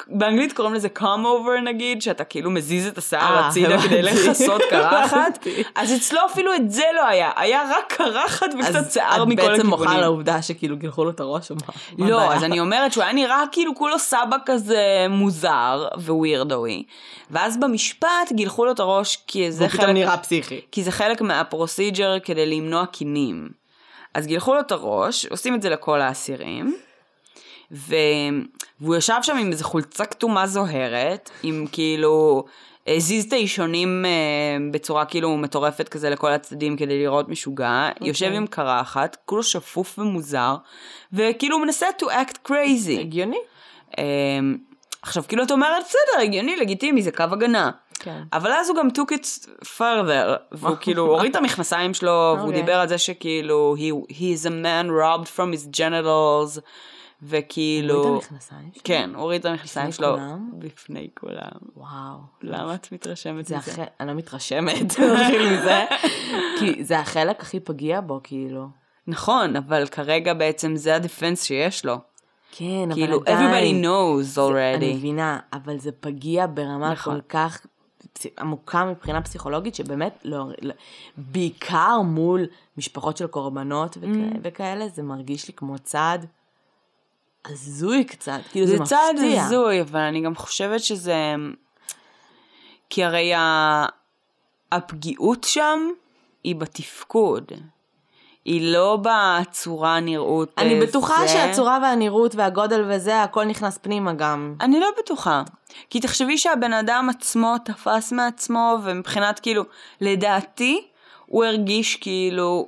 [0.10, 4.02] באנגלית קוראים לזה come over נגיד, שאתה כאילו מזיז את השיער אה, הצידה כדי.
[4.02, 5.46] לכסות קרחת.
[5.76, 9.36] אז אצלו אפילו את זה לא היה, היה רק קרחת וקצת אז שיער את מכל
[9.36, 9.70] בעצם הכיוונים.
[9.70, 11.56] מוחה על העובדה שכאילו גילחו לו את הראש או
[11.98, 12.08] מה?
[12.10, 12.34] לא?
[12.34, 14.78] אז אני אומרת שהוא היה נראה כאילו כולו סבא כזה
[15.10, 16.84] מוזר ווירדוי.
[17.32, 20.62] ואז במשפט גילחו לו את הראש כי זה והוא פתאום חלק, נראה פסיכי.
[20.72, 23.50] כי זה חלק מהפרוסיג'ר כדי למנוע קינים.
[24.14, 26.78] אז גילחו לו את הראש, עושים את זה לכל האסירים.
[27.72, 27.96] ו...
[28.82, 32.46] והוא ישב שם עם איזו חולצה כתומה זוהרת, עם כאילו,
[32.88, 34.12] הזיז את האישונים אה,
[34.72, 38.08] בצורה כאילו מטורפת כזה לכל הצדדים כדי לראות משוגע, okay.
[38.08, 40.56] יושב עם קרחת, כולו שפוף ומוזר,
[41.14, 43.00] וכאילו מנסה to act crazy.
[43.00, 43.40] הגיוני.
[44.00, 44.04] אה,
[45.02, 47.72] עכשיו כאילו את אומרת, בסדר, הגיוני, לגיטימי, זה קו הגנה.
[48.00, 48.24] כן.
[48.34, 52.62] אבל אז הוא גם took it further, והוא כאילו הוריד את המכנסיים שלו, והוא אוקיי.
[52.62, 56.60] דיבר על זה שכאילו, he, he is a man robbed from his genitals,
[57.24, 58.04] וכאילו...
[58.04, 58.82] הוריד את המכנסיים שלו?
[58.84, 60.14] כן, הוריד את המכנסיים בפני שלו.
[60.14, 60.50] כולם?
[60.54, 61.58] בפני כולם.
[61.76, 62.18] וואו.
[62.42, 63.72] למה את מתרשמת זה מזה?
[63.72, 65.00] אחרי, אני לא מתרשמת,
[65.52, 65.86] מזה,
[66.60, 68.68] כי זה החלק הכי פגיע בו, כאילו.
[69.08, 71.98] נכון, אבל כרגע בעצם זה הדפנס שיש לו.
[72.52, 73.84] כן, אבל כאילו, עדיין.
[73.84, 74.96] everybody knows אני already.
[74.96, 77.14] מבינה, אבל זה פגיע ברמה נכון.
[77.14, 77.66] כל כך
[78.40, 80.74] עמוקה מבחינה פסיכולוגית, שבאמת, לא, לא,
[81.18, 82.46] בעיקר מול
[82.78, 84.04] משפחות של קורבנות וכ...
[84.04, 84.38] Mm.
[84.44, 86.26] וכאלה, זה מרגיש לי כמו צעד
[87.46, 89.44] הזוי קצת, כאילו זה, זה צעד מפתיע.
[89.44, 91.16] הזוי, אבל אני גם חושבת שזה...
[92.90, 93.86] כי הרי ה...
[94.72, 95.80] הפגיעות שם
[96.44, 97.52] היא בתפקוד.
[98.48, 100.52] היא לא בצורה נראות.
[100.58, 101.28] אני אה, בטוחה זה.
[101.28, 104.56] שהצורה והנראות והגודל וזה, הכל נכנס פנימה גם.
[104.62, 105.44] אני לא בטוחה.
[105.90, 109.64] כי תחשבי שהבן אדם עצמו תפס מעצמו, ומבחינת כאילו,
[110.02, 110.88] לדעתי,
[111.26, 112.68] הוא הרגיש כאילו,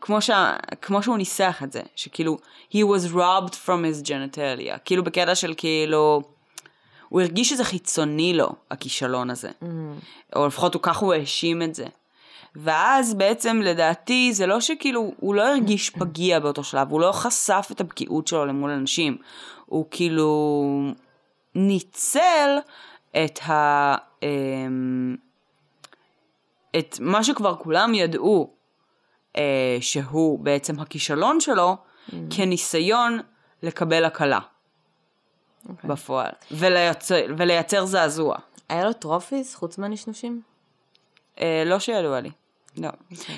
[0.00, 2.38] כמו, שה, כמו שהוא ניסח את זה, שכאילו,
[2.72, 4.78] he was robbed from his genitalia.
[4.84, 6.22] כאילו בקטע של כאילו,
[7.08, 9.50] הוא הרגיש שזה חיצוני לו, הכישלון הזה.
[10.36, 11.86] או לפחות הוא ככה הוא האשים את זה.
[12.56, 17.68] ואז בעצם לדעתי זה לא שכאילו, הוא לא הרגיש פגיע באותו שלב, הוא לא חשף
[17.70, 19.18] את הפגיעות שלו למול אנשים.
[19.66, 20.92] הוא כאילו
[21.54, 22.58] ניצל
[23.24, 23.94] את ה...
[24.22, 25.16] אמ,
[26.78, 28.50] את מה שכבר כולם ידעו
[29.36, 31.76] אה, שהוא בעצם הכישלון שלו,
[32.30, 33.18] כניסיון
[33.62, 34.40] לקבל הקלה
[35.68, 35.90] אוקיי.
[35.90, 38.36] בפועל, ולייצר, ולייצר זעזוע.
[38.68, 40.42] היה לו טרופיס חוץ מהנשנושים?
[41.40, 42.30] אה, לא שידוע לי.
[42.76, 42.88] לא.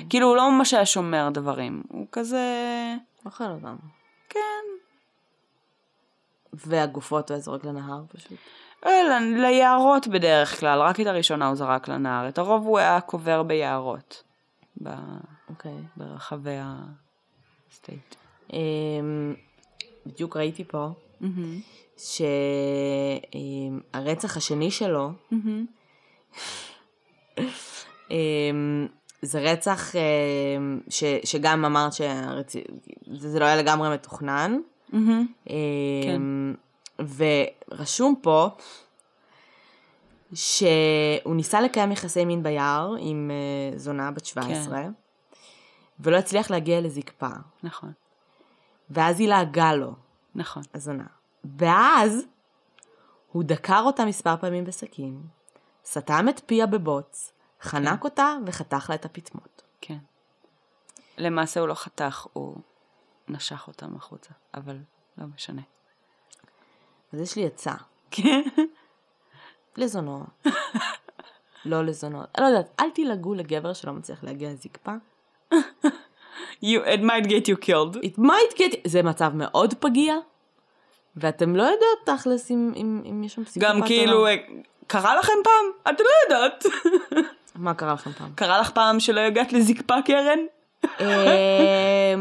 [0.09, 2.45] כאילו הוא לא ממש היה שומר דברים, הוא כזה...
[3.25, 3.75] אוכל אותם.
[4.29, 4.39] כן.
[6.53, 8.37] והגופות הוא היה זורק לנהר פשוט.
[8.85, 13.01] אה, ל- ליערות בדרך כלל, רק את הראשונה הוא זרק לנהר, את הרוב הוא היה
[13.01, 14.23] קובר ביערות.
[14.83, 14.89] ב...
[15.49, 15.77] אוקיי.
[15.97, 16.57] ברחבי
[17.69, 18.15] הסטייט.
[18.53, 19.35] אמ,
[20.05, 20.87] בדיוק ראיתי פה
[23.93, 25.11] שהרצח השני שלו
[28.11, 28.87] אמ,
[29.23, 34.59] זה רצח אמ, ש, שגם אמרת שזה זה לא היה לגמרי מתוכנן.
[35.49, 36.55] אמ,
[37.17, 38.47] ורשום פה
[40.33, 44.91] שהוא ניסה לקיים יחסי מין ביער עם אה, זונה בת 17, כן.
[45.99, 47.27] ולא הצליח להגיע לזקפה.
[47.63, 47.91] נכון,
[48.89, 49.91] ואז היא לעגה לו,
[50.35, 50.63] נכון.
[50.73, 51.05] הזונה.
[51.57, 52.25] ואז
[53.31, 55.21] הוא דקר אותה מספר פעמים בסכין,
[55.85, 57.32] סתם את פיה בבוץ,
[57.63, 59.61] חנק אותה וחתך לה את הפטמות.
[59.81, 59.97] כן.
[61.17, 62.57] למעשה הוא לא חתך, הוא
[63.27, 64.77] נשך אותם החוצה, אבל
[65.17, 65.61] לא משנה.
[67.13, 67.73] אז יש לי עצה,
[68.11, 68.41] כן.
[69.77, 70.27] לזונות.
[71.65, 72.27] לא לזונות.
[72.39, 74.91] לא יודעת, אל תלעגו לגבר שלא מצליח להגיע לזקפה.
[76.63, 77.95] You, it might get you killed.
[78.03, 78.75] It might get...
[78.85, 80.15] זה מצב מאוד פגיע,
[81.15, 84.27] ואתם לא יודעות תכלס אם, אם, אם יש שם פסיכופת גם או כאילו, לא.
[84.27, 84.35] אה,
[84.87, 85.93] קרה לכם פעם?
[85.93, 86.63] את לא יודעת.
[87.55, 88.29] מה קרה לכם פעם?
[88.35, 90.39] קרה לך פעם שלא הגעת לזקפה, קרן?
[90.99, 91.05] אמ,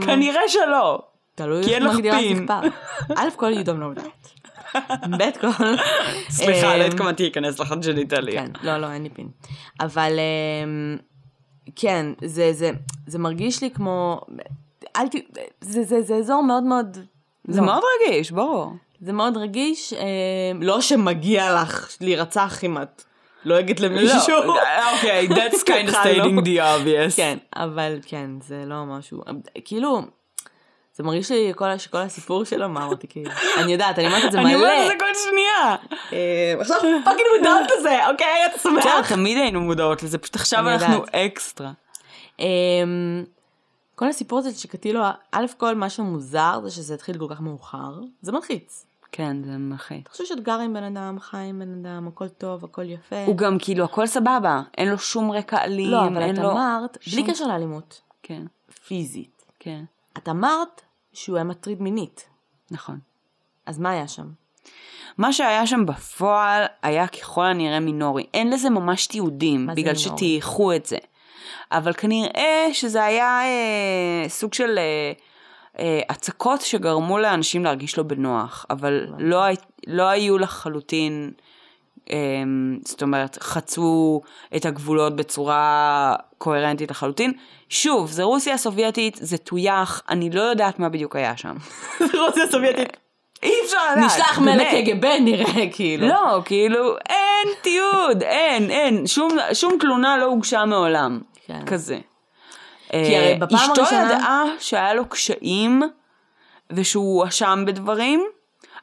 [0.07, 1.03] כנראה שלא.
[1.35, 2.19] תלוי איך מגדירה.
[2.35, 2.61] זקפה.
[3.17, 4.33] א' כל you don't know that.
[5.19, 5.47] ב' כל...
[6.31, 8.43] סליחה, אמ, לא התכוונתי להיכנס לך ג'ניטליה.
[8.43, 9.29] כן, לא, לא, אין לי פין.
[9.81, 10.13] אבל
[10.65, 10.97] אמ,
[11.77, 12.71] כן, זה, זה,
[13.07, 14.21] זה מרגיש לי כמו...
[14.97, 15.15] אל ת...
[15.61, 16.99] זה, זה, זה אזור מאוד מאוד...
[17.49, 17.67] זה לא.
[17.67, 18.73] מאוד רגיש, ברור.
[19.01, 23.03] זה מאוד רגיש, אמ, לא שמגיע לך להירצח אם את
[23.45, 24.45] לועגת למישהו.
[24.45, 24.59] לא,
[24.95, 26.03] אוקיי, that's kind of לא.
[26.03, 27.17] stating the obvious.
[27.17, 29.23] כן, אבל כן, זה לא משהו...
[29.65, 30.03] כאילו,
[30.95, 34.33] זה מרגיש לי כל, שכל הסיפור שלו, מה אמרתי כאילו, אני יודעת, אני אומרת את
[34.33, 34.47] זה מלא.
[34.47, 35.77] אני אומרת את זה כל שנייה.
[36.13, 39.13] אה, עכשיו fucking מודעת לזה, אוקיי, אתה בסדר, שמח?
[39.13, 41.05] תמיד היינו מודעות לזה, פשוט עכשיו אנחנו.
[41.13, 41.71] אקסטרה.
[42.39, 43.25] אמ,
[43.95, 48.33] כל הסיפור הזה צ'יקטילו, א' כל מה שמוזר זה שזה התחיל כל כך מאוחר, זה
[48.33, 48.87] מלחיץ.
[49.13, 50.01] כן, זה מלחיץ.
[50.03, 53.25] אתה חושב שאת גר עם בן אדם, חי עם בן אדם, הכל טוב, הכל יפה.
[53.27, 56.51] הוא גם כאילו הכל סבבה, אין לו שום רקע אלים, לא, אבל אין את לו...
[56.51, 58.43] אמרת, בלי שום- קשר לאלימות, כן,
[58.87, 59.43] פיזית.
[59.61, 59.85] כן,
[60.19, 60.81] את אמרת
[61.13, 62.29] שהוא היה מטריד מינית,
[62.71, 62.99] נכון.
[63.67, 64.27] אז מה היה שם?
[65.19, 68.27] מה שהיה שם בפועל היה ככל הנראה מינורי.
[68.35, 69.95] אין לזה ממש תיעודים, בגלל?
[69.95, 70.97] שטייחו את זה.
[71.73, 75.13] אבל כנראה שזה היה אה, סוג של אה,
[76.09, 79.07] הצקות שגרמו לאנשים להרגיש לא בנוח, אבל.
[79.19, 79.43] לא,
[79.87, 81.31] לא היו לחלוטין,
[82.11, 82.17] אה,
[82.85, 84.21] זאת אומרת, חצו
[84.57, 87.33] את הגבולות בצורה קוהרנטית לחלוטין.
[87.69, 91.57] שוב, זה רוסיה הסובייטית, זה טויח, אני לא יודעת מה בדיוק היה שם.
[92.21, 92.97] רוסיה סובייטית.
[93.43, 94.05] אי אפשר לדעת.
[94.07, 94.39] נשלח.
[94.39, 96.09] מלך קג"ב נראה, כאילו.
[96.09, 101.67] לא, כאילו, אין תיעוד, אין, אין, שום, שום תלונה לא הוגשה מעולם, כן.
[101.67, 101.99] כזה.
[102.93, 105.83] כי הרי אה, בפעם אשתו הראשונה- ידעה שהיה לו קשיים,
[106.71, 108.25] ושהוא הואשם בדברים.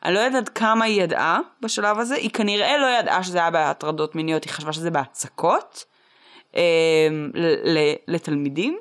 [0.04, 4.16] אני לא יודעת כמה היא ידעה בשלב הזה, היא כנראה לא ידעה שזה היה בהטרדות
[4.16, 5.86] מיניות, היא חשבה שזה בהצקות
[6.56, 6.62] אה,
[8.08, 8.80] לתלמידים.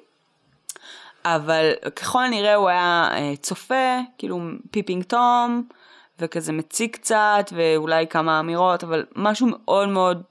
[1.24, 4.40] אבל ככל הנראה הוא היה אה, צופה, כאילו
[4.70, 5.68] peeping Tom,
[6.18, 10.22] וכזה מציג קצת, ואולי כמה אמירות, אבל משהו מאוד מאוד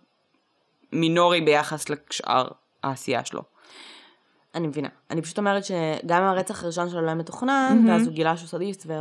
[0.94, 2.48] מינורי ביחס לשאר
[2.84, 3.42] העשייה שלו.
[4.58, 4.88] אני מבינה.
[5.12, 8.86] אני פשוט אומרת שגם הרצח הראשון שלו לא היה מתוכנן, ואז הוא גילה שהוא סדיסט
[8.88, 8.94] ו...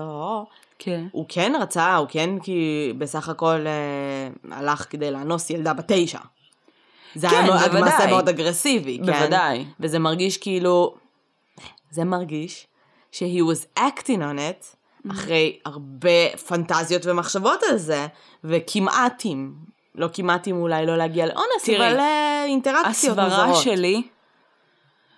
[0.78, 1.07] כן.
[1.12, 6.18] הוא כן רצה, הוא כן כי בסך הכל אה, הלך כדי לאנוס ילדה בת תשע.
[7.14, 7.80] זה כן, היה בוודאי.
[7.80, 9.12] מעשה מאוד אגרסיבי, כן?
[9.12, 9.64] בוודאי.
[9.80, 10.94] וזה מרגיש כאילו,
[11.90, 12.66] זה מרגיש
[13.12, 14.76] ש-he was acting on it,
[15.12, 18.07] אחרי הרבה פנטזיות ומחשבות על זה,
[18.44, 19.52] וכמעט אם,
[19.94, 23.64] לא כמעט אם אולי לא להגיע לאונס, תראי, אבל אה, אינטראקציות הסברה מוזרות.
[23.64, 24.02] שלי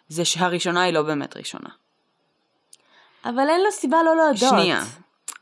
[0.08, 1.68] זה שהראשונה היא לא באמת ראשונה.
[3.24, 4.50] אבל אין לו סיבה לא להודות.
[4.50, 4.82] שנייה.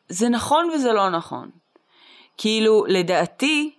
[0.08, 1.50] זה נכון וזה לא נכון.
[2.38, 3.74] כאילו, לדעתי,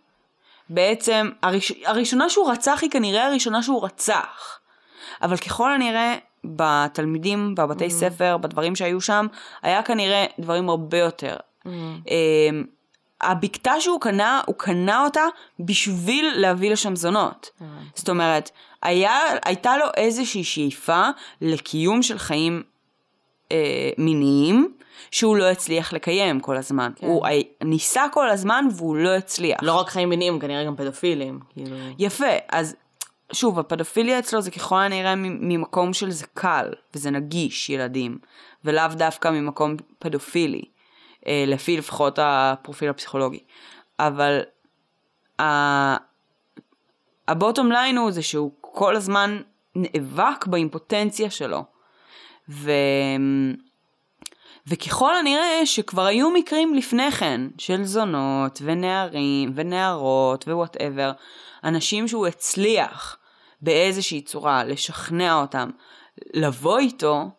[0.70, 1.72] בעצם, הראש...
[1.86, 4.60] הראשונה שהוא רצח היא כנראה הראשונה שהוא רצח.
[5.22, 6.16] אבל ככל הנראה,
[6.46, 9.28] בתלמידים, בבתי ספר, בדברים שהיו שם,
[9.62, 11.36] היה כנראה דברים הרבה יותר.
[11.36, 11.70] Mm.
[11.70, 12.64] אמ,
[13.22, 15.24] הבקתה שהוא קנה, הוא קנה אותה
[15.60, 17.50] בשביל להביא לשם זונות.
[17.62, 17.90] הבנתי.
[17.96, 18.52] זאת אומרת,
[18.84, 21.08] היה, הייתה לו איזושהי שאיפה
[21.42, 22.64] לקיום של חיים
[23.52, 24.74] אה, מיניים,
[25.12, 26.92] שהוא לא הצליח לקיים כל הזמן.
[26.96, 27.08] כן.
[27.08, 27.28] הוא
[27.64, 29.60] ניסה כל הזמן והוא לא הצליח.
[29.62, 31.40] לא רק חיים מיניים, כנראה גם פדופילים.
[31.50, 31.76] כאילו...
[32.00, 32.76] יפה, אז
[33.34, 38.18] שוב, הפדופיליה אצלו זה ככל הנראה ממקום של זה קל, וזה נגיש, ילדים,
[38.66, 40.62] ולאו דווקא ממקום פדופילי,
[41.28, 43.40] אה, לפי לפחות הפרופיל הפסיכולוגי.
[44.00, 44.40] אבל
[45.42, 45.96] ה-
[47.28, 49.42] הבוטום ליין הוא זה שהוא כל הזמן
[49.76, 51.64] נאבק באימפוטנציה שלו.
[52.50, 52.72] ו...
[54.68, 61.12] וככל הנראה שכבר היו מקרים לפני כן של זונות ונערים ונערות ווואטאבר,
[61.64, 63.18] אנשים שהוא הצליח
[63.62, 65.70] באיזושהי צורה לשכנע אותם
[66.34, 67.30] לבוא איתו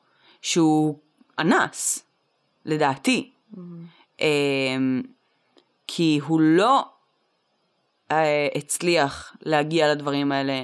[0.42, 0.98] שהוא
[1.38, 2.06] אנס,
[2.64, 3.32] לדעתי.
[4.20, 5.02] אמ,
[5.86, 6.84] כי הוא לא
[8.10, 10.62] אה, הצליח להגיע לדברים האלה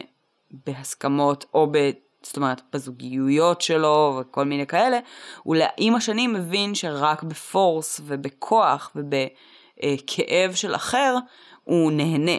[0.66, 1.90] בהסכמות או ב...
[2.22, 4.98] זאת אומרת, בזוגיות שלו וכל מיני כאלה,
[5.42, 11.16] הוא עם השנים מבין שרק בפורס ובכוח ובכאב של אחר,
[11.64, 12.36] הוא נהנה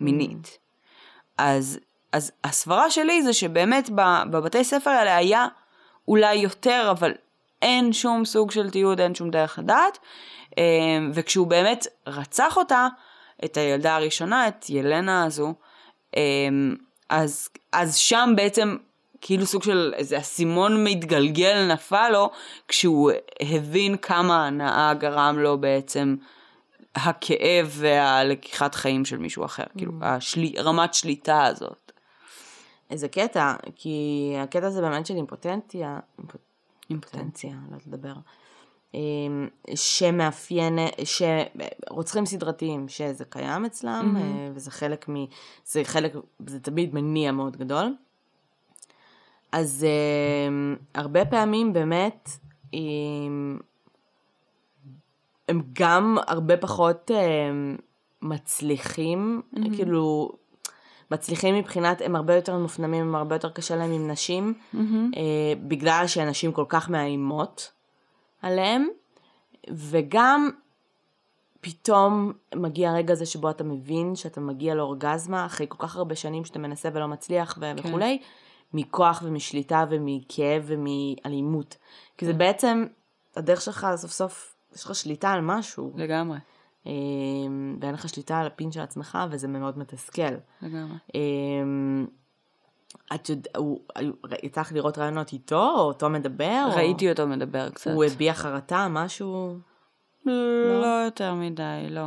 [0.00, 0.58] מינית.
[1.38, 1.78] אז,
[2.12, 3.90] אז הסברה שלי זה שבאמת
[4.30, 5.46] בבתי ספר האלה היה
[6.08, 7.12] אולי יותר, אבל
[7.62, 9.98] אין שום סוג של תיעוד, אין שום דרך לדעת.
[10.58, 12.88] אה, וכשהוא באמת רצח אותה,
[13.44, 15.54] את הילדה הראשונה, את ילנה הזו,
[16.16, 16.22] אה,
[17.08, 18.76] אז, אז שם בעצם
[19.20, 22.30] כאילו סוג של איזה אסימון מתגלגל נפל לו,
[22.68, 26.16] כשהוא הבין כמה הנאה גרם לו בעצם
[26.94, 31.92] הכאב והלקיחת חיים של מישהו אחר, כאילו השלי, רמת שליטה הזאת.
[32.90, 36.36] איזה קטע, כי הקטע הזה באמת של אימפוטנטיה, אימפ-
[36.90, 38.12] אימפוטנציה, לא יודעת לדבר,
[39.74, 45.14] שמאפיין, שרוצחים סדרתיים, שזה קיים אצלם, אה, וזה חלק מ...
[45.64, 46.12] זה חלק,
[46.46, 47.94] זה תמיד מניע מאוד גדול.
[49.52, 49.86] אז
[50.48, 52.30] אמ, הרבה פעמים באמת,
[52.74, 53.58] אמ,
[55.48, 57.76] הם גם הרבה פחות אמ,
[58.22, 59.42] מצליחים,
[59.76, 60.32] כאילו,
[61.10, 64.54] מצליחים מבחינת, הם הרבה יותר מופנמים, הם הרבה יותר קשה להם עם נשים,
[65.16, 67.72] אה, בגלל שהנשים כל כך מאיימות
[68.46, 68.88] עליהם,
[69.70, 70.50] וגם
[71.60, 76.44] פתאום מגיע הרגע הזה שבו אתה מבין שאתה מגיע לאורגזמה אחרי כל כך הרבה שנים
[76.44, 77.88] שאתה מנסה ולא מצליח ו- כן.
[77.88, 78.18] וכולי,
[78.74, 81.76] מכוח ומשליטה ומכאב ומאלימות.
[82.18, 82.86] כי זה בעצם,
[83.36, 86.38] הדרך שלך סוף סוף, יש לך שליטה על משהו, לגמרי,
[86.86, 90.22] אמ, ואין לך שליטה על הפין של עצמך, וזה מאוד מתסכל.
[90.62, 90.96] לגמרי.
[91.14, 92.06] אמ,
[93.14, 93.56] את יודעת,
[94.42, 96.64] יצא לך לראות רעיונות איתו, או אותו מדבר?
[96.70, 97.90] או ראיתי אותו מדבר קצת.
[97.90, 99.58] הוא הביע חרטה, משהו?
[100.24, 102.06] לא יותר מדי, לא.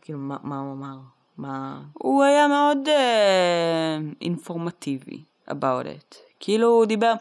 [0.00, 0.96] כאילו, מה, מה הוא אמר?
[1.38, 1.80] מה...
[1.92, 6.16] הוא היה מאוד אה, אינפורמטיבי about it.
[6.40, 7.12] כאילו הוא דיבר,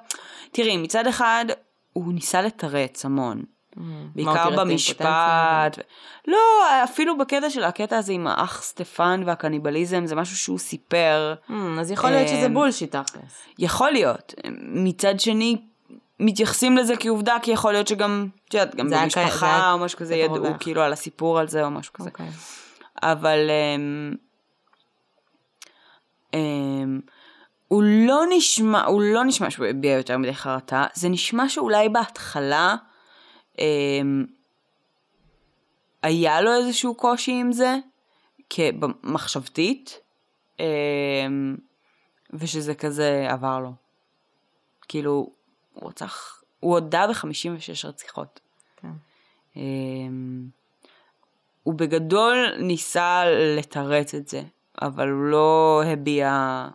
[0.52, 1.46] תראי, מצד אחד
[1.94, 3.44] הוא ניסה לתרץ המון.
[3.80, 5.80] הוא בעיקר במשפט.
[6.28, 6.38] לא,
[6.84, 11.34] אפילו בקטע של הקטע הזה עם האח סטפן והקניבליזם, זה משהו שהוא סיפר.
[11.50, 13.42] אמ, אז יכול להיות שזה אמ, בולשיט תכלס.
[13.60, 14.34] יכול להיות.
[14.62, 15.58] מצד שני,
[16.20, 20.36] מתייחסים לזה כעובדה, כי יכול להיות שגם, את יודעת, גם במשפחה או משהו כזה ידעו
[20.36, 20.58] רווח.
[20.60, 22.10] כאילו על הסיפור על זה או משהו כזה.
[22.10, 22.30] אוקיי.
[23.04, 24.16] אבל אמ,
[26.34, 27.00] אמ,
[27.68, 32.76] הוא לא נשמע, הוא לא נשמע שהוא הביע יותר מדי חרטה, זה נשמע שאולי בהתחלה
[36.04, 37.76] היה לו איזשהו קושי עם זה,
[38.50, 40.00] כמחשבתית,
[40.60, 41.56] אמ,
[42.34, 43.72] ושזה כזה עבר לו.
[44.88, 45.30] כאילו,
[45.74, 48.40] הוא רצח, הוא הודה ב-56 רציחות.
[48.78, 48.92] כן.
[49.56, 50.48] אמ,
[51.64, 53.24] הוא בגדול ניסה
[53.58, 54.42] לתרץ את זה,
[54.82, 56.68] אבל הוא לא הביע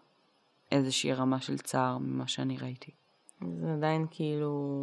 [0.72, 2.90] איזושהי רמה של צער ממה שאני ראיתי.
[3.40, 4.76] זה עדיין כאילו...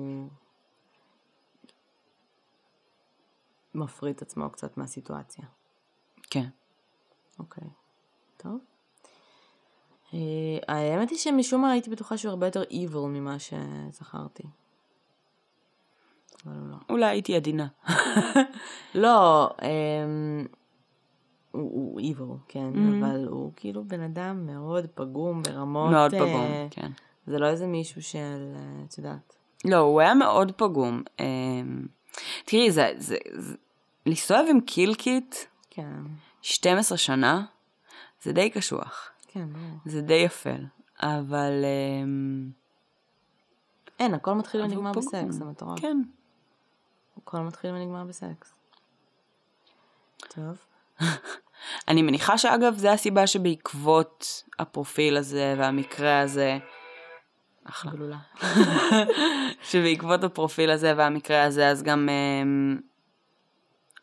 [3.75, 5.45] מפריד את עצמו קצת מהסיטואציה.
[6.29, 6.45] כן.
[7.39, 7.67] אוקיי.
[8.37, 8.57] טוב.
[10.13, 10.19] אה,
[10.67, 14.43] האמת היא שמשום מה הייתי בטוחה שהוא הרבה יותר evil ממה שזכרתי.
[16.45, 16.75] אבל לא.
[16.89, 17.67] אולי הייתי עדינה.
[18.95, 20.45] לא, אמ,
[21.51, 23.05] הוא, evil, כן, Mhm.
[23.05, 25.91] אבל הוא כאילו בן אדם מאוד פגום ברמות...
[25.91, 26.91] מאוד אה, פגום, כן.
[27.27, 29.35] זה לא איזה מישהו של, אה, את יודעת.
[29.65, 31.03] לא, הוא היה מאוד פגום.
[32.45, 33.55] תראי, זה, זה, זה,
[34.05, 35.35] להסתובב עם kill kit
[35.69, 36.03] כן,
[36.41, 37.45] 12 שנה,
[38.21, 39.11] זה די קשוח.
[39.27, 39.77] כן, ברור.
[39.85, 40.65] זה די אפל.
[40.99, 41.65] אבל...
[42.03, 42.49] אמ,
[43.99, 44.91] אין, הכל מתחיל ונגמר.
[44.91, 45.79] בסקס, זה מטורף.
[45.79, 46.01] כן.
[47.17, 48.53] הכל מתחיל ונגמר בסקס.
[50.17, 50.57] טוב.
[51.87, 56.57] אני מניחה שאגב, זה הסיבה שבעקבות הפרופיל הזה והמקרה הזה,
[57.63, 57.91] אחלה.
[57.91, 58.17] גלולה.
[59.69, 62.81] שבעקבות הפרופיל הזה והמקרה הזה, אז גם um,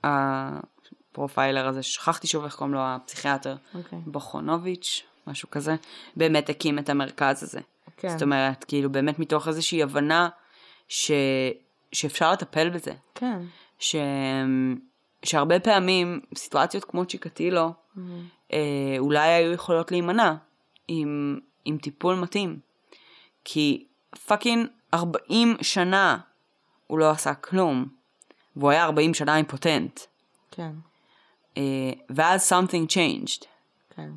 [0.05, 3.99] הפרופיילר הזה, שכחתי שוב איך קוראים לו, הפסיכיאטר, אוקיי.
[4.07, 5.77] בוכונוביץ', משהו כזה,
[6.17, 7.61] באמת הקים את המרכז הזה.
[7.97, 8.09] כן.
[8.09, 10.29] זאת אומרת, כאילו באמת מתוך איזושהי הבנה
[10.89, 11.11] ש...
[11.93, 12.93] שאפשר לטפל בזה.
[13.15, 13.41] כן.
[13.79, 13.97] ש...
[15.23, 18.25] שהרבה פעמים סיטואציות כמו צ'יקטילו מהמם.
[18.53, 20.35] אה, אולי היו יכולות להימנע
[20.89, 22.68] עם, עם טיפול מתאים.
[23.51, 23.85] כי
[24.27, 26.19] fucking 40 שנה
[26.87, 27.87] הוא לא עשה כלום,
[28.57, 30.01] והוא היה 40 שנה אימפוטנט.
[30.51, 30.73] כן.
[31.57, 31.63] אה,
[32.11, 33.45] ואז something changed.
[33.97, 34.11] כן.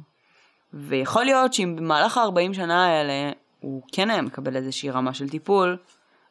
[0.74, 5.78] ויכול להיות שאם במהלך ה-40 שנה האלה הוא כן היה מקבל איזושהי רמה של טיפול,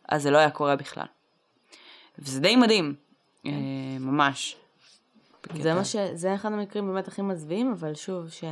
[0.09, 1.07] אז זה לא היה קורה בכלל.
[2.19, 2.95] וזה די מדהים,
[3.47, 3.53] אה,
[4.01, 4.57] ממש.
[5.55, 5.97] זה מה ש...
[6.13, 8.45] זה אחד המקרים באמת הכי מזוויעים, אבל שוב, ש...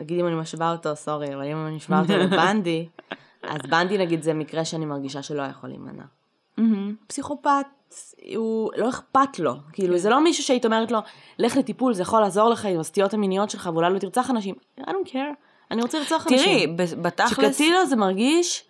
[0.00, 2.88] נגיד אם אני משווה אותו, סורי, אבל אם אני משווה אותו לבנדי,
[3.42, 6.04] אז בנדי נגיד זה מקרה שאני מרגישה שלא יכול להימנע.
[7.06, 7.66] פסיכופת,
[8.36, 9.54] הוא לא אכפת לו.
[9.72, 10.98] כאילו, זה לא מישהו שהיית אומרת לו,
[11.38, 14.54] לך לטיפול, זה יכול לעזור לך עם הסטיות המיניות שלך, ואולי לא תרצח אנשים.
[14.80, 15.34] I don't care,
[15.70, 16.76] אני רוצה לרצוח אנשים.
[16.76, 18.64] תראי, בתכלס, שקטילו זה מרגיש,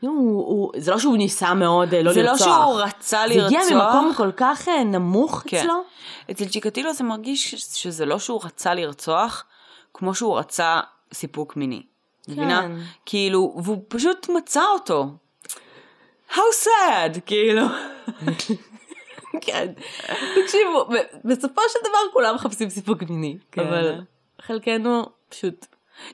[0.00, 2.46] הוא, הוא, זה לא שהוא ניסה מאוד אה, לא זה לא לרצוח.
[2.46, 3.46] שהוא רצה זה לרצוח.
[3.46, 5.56] הגיע ממקום כל כך אה, נמוך כן.
[5.56, 5.82] אצלו.
[6.30, 9.44] אצל צ'יקטילו זה מרגיש שזה לא שהוא רצה לרצוח,
[9.94, 10.80] כמו שהוא רצה
[11.12, 11.82] סיפוק מיני.
[12.28, 12.62] מבינה?
[12.62, 12.72] כן.
[13.06, 15.06] כאילו, והוא פשוט מצא אותו.
[16.30, 17.62] How sad, כאילו.
[19.44, 19.72] כן.
[20.42, 20.88] תקשיבו,
[21.24, 23.38] בסופו של דבר כולם מחפשים סיפוק מיני.
[23.52, 23.66] כן.
[23.66, 24.00] אבל
[24.40, 25.66] חלקנו פשוט...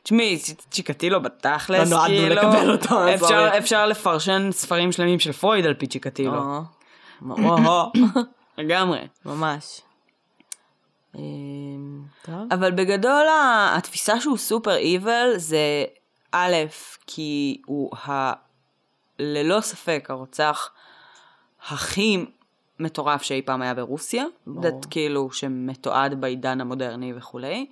[0.03, 0.39] תשמעי,
[0.71, 3.59] צ'יקטילו בתכלס, לא נועדנו כאילו, לקבל אותו, אפשר, סורי.
[3.59, 6.33] אפשר לפרשן ספרים שלמים של פרויד על פי צ'יקטילו.
[8.59, 8.99] לגמרי.
[9.25, 9.81] ממש.
[12.23, 12.53] טוב.
[12.53, 13.27] אבל בגדול
[13.77, 15.85] התפיסה שהוא סופר איבל זה
[16.33, 16.55] א',
[17.07, 18.33] כי הוא ה...
[19.19, 20.71] ללא ספק הרוצח
[21.69, 22.25] הכי
[22.81, 24.25] מטורף שאי פעם היה ברוסיה.
[24.47, 24.63] ברור.
[24.63, 27.67] זה כאילו שמתועד בעידן המודרני וכולי.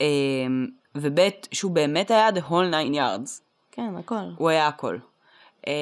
[0.00, 1.18] אמ, וב',
[1.52, 3.42] שהוא באמת היה the whole nine yards.
[3.70, 4.14] כן, הכל.
[4.36, 4.98] הוא היה הכל.
[5.66, 5.72] אה,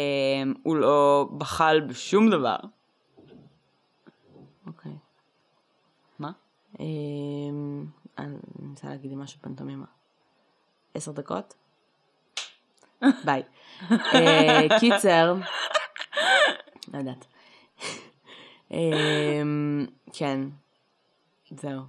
[0.62, 2.56] הוא לא בחל בשום דבר.
[4.66, 4.92] אוקיי.
[4.92, 5.07] מה?
[6.80, 7.86] אמ,
[8.18, 9.86] אני מנסה להגיד לי משהו פנטומימה.
[10.94, 11.54] עשר דקות?
[13.24, 13.42] ביי.
[13.90, 15.34] אה, קיצר,
[16.92, 17.26] לא יודעת.
[18.70, 20.40] אמ, כן,
[21.50, 21.80] זהו.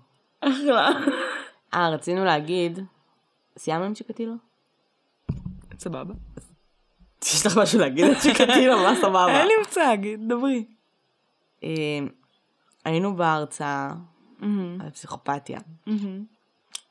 [0.41, 0.89] אחלה.
[1.73, 2.79] אה, רצינו להגיד,
[3.57, 4.33] סיימנו עם צ'יקטילו?
[5.79, 6.13] סבבה.
[7.23, 8.77] יש לך משהו להגיד על צ'יקטילו?
[8.77, 9.39] מה סבבה?
[9.39, 10.65] אין לי מושג, דברי.
[11.63, 12.07] אמ,
[12.85, 13.89] היינו בהרצאה
[14.79, 15.59] על פסיכופתיה.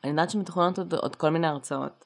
[0.05, 2.05] אני יודעת שמתוכננות עוד, עוד כל מיני הרצאות.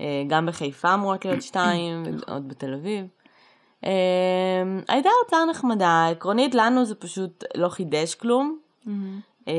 [0.00, 3.06] אה, גם בחיפה אמורות להיות שתיים, ועוד בתל אביב.
[3.84, 8.58] אה, הייתה הרצאה נחמדה, עקרונית לנו זה פשוט לא חידש כלום.
[9.48, 9.54] אה,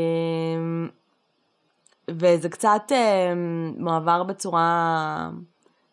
[2.08, 2.92] וזה קצת
[3.78, 5.30] מועבר בצורה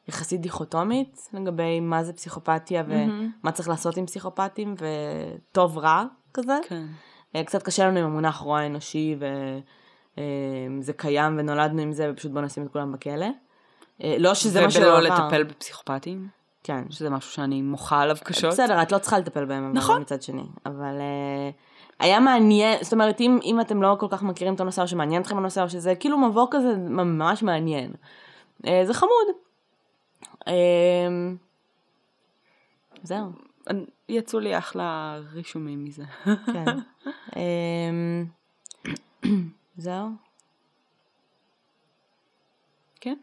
[0.09, 6.05] יחסית דיכוטומית לגבי מה זה פסיכופתיה ומה צריך לעשות עם פסיכופטים וטוב רע
[6.35, 6.59] כזה.
[6.69, 6.87] כן.
[7.37, 9.17] אה, קצת קשה לנו עם המונח רוע אנושי
[10.17, 13.27] וזה קיים ונולדנו עם זה ופשוט בוא נשים את כולם בכלא.
[14.05, 15.27] אה, לא שזה מה שהוא ובלא עבר.
[15.27, 16.29] לטפל בפסיכופטים,
[16.65, 16.85] כן.
[16.91, 18.51] שזה משהו שאני מוחה עליו קשות.
[18.51, 20.01] בסדר, את לא צריכה לטפל בהם, אבל נכון.
[20.01, 20.45] מצד שני.
[20.67, 21.51] אבל אה,
[22.01, 25.23] היה מעניין, זאת אומרת, אם, אם אתם לא כל כך מכירים את הנושא, או שמעניין
[25.23, 27.93] אתכם הנושא, או שזה כאילו מבוא כזה ממש מעניין.
[28.67, 29.27] אה, זה חמוד.
[30.49, 30.55] אה,
[33.03, 33.27] זהו,
[34.09, 36.05] יצאו לי אחלה רישומים מזה.
[36.25, 36.65] כן.
[37.37, 37.91] אה,
[39.77, 40.09] זהו,
[43.01, 43.17] כן?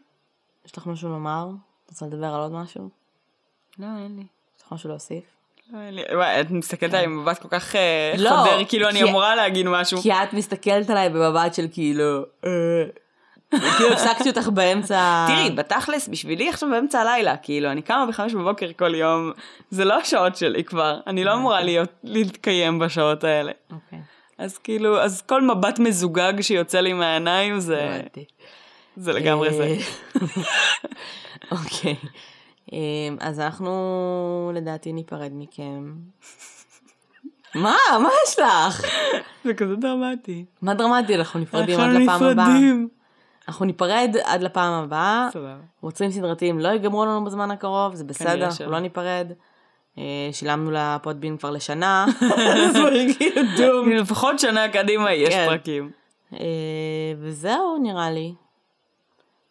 [0.64, 1.48] יש לך משהו לומר?
[1.84, 2.88] את רוצה לדבר על עוד משהו?
[3.78, 4.26] לא, אין לי.
[4.56, 5.24] יש לך משהו להוסיף?
[5.72, 6.02] לא, אין לי.
[6.14, 9.66] וואי, את מסתכלת עליי עם מבט כל כך אה, לא, חודר, כאילו אני אמורה להגיד
[9.68, 10.02] משהו.
[10.02, 12.50] כי את מסתכלת עליי במבט של כאילו, אה,
[13.50, 15.26] כאילו הפסקתי אותך באמצע...
[15.28, 19.32] תראי, בתכלס, בשבילי עכשיו באמצע הלילה, כאילו, אני קמה בחמש בבוקר כל יום,
[19.70, 23.52] זה לא השעות שלי כבר, אני לא אמורה להיות, להתקיים בשעות האלה.
[23.72, 23.98] אוקיי.
[24.38, 28.00] אז כאילו, אז כל מבט מזוגג שיוצא לי מהעיניים זה.
[28.96, 29.62] זה לגמרי זה.
[29.64, 29.76] אה,
[31.58, 31.96] אוקיי.
[32.72, 32.78] אה,
[33.20, 35.94] אז אנחנו לדעתי ניפרד מכם.
[37.54, 37.76] מה?
[38.02, 38.82] מה יש לך?
[39.44, 40.44] זה כזה דרמטי.
[40.62, 41.14] מה דרמטי?
[41.14, 42.48] אנחנו נפרדים עד אנחנו לפעם הבאה.
[42.48, 42.88] נפרדים.
[43.48, 45.28] אנחנו ניפרד עד לפעם הבאה.
[45.32, 45.56] סבבה.
[45.80, 48.70] רוצים סדרתיים לא ייגמרו לנו בזמן הקרוב, זה בסדר, אנחנו.
[48.70, 49.32] לא ניפרד.
[49.98, 52.06] אה, שילמנו לפודבין כבר לשנה.
[52.66, 52.76] אז
[53.18, 53.90] כאילו דום.
[54.00, 55.46] לפחות שנה קדימה יש כן.
[55.48, 55.90] פרקים.
[56.32, 56.38] אה,
[57.18, 58.34] וזהו נראה לי.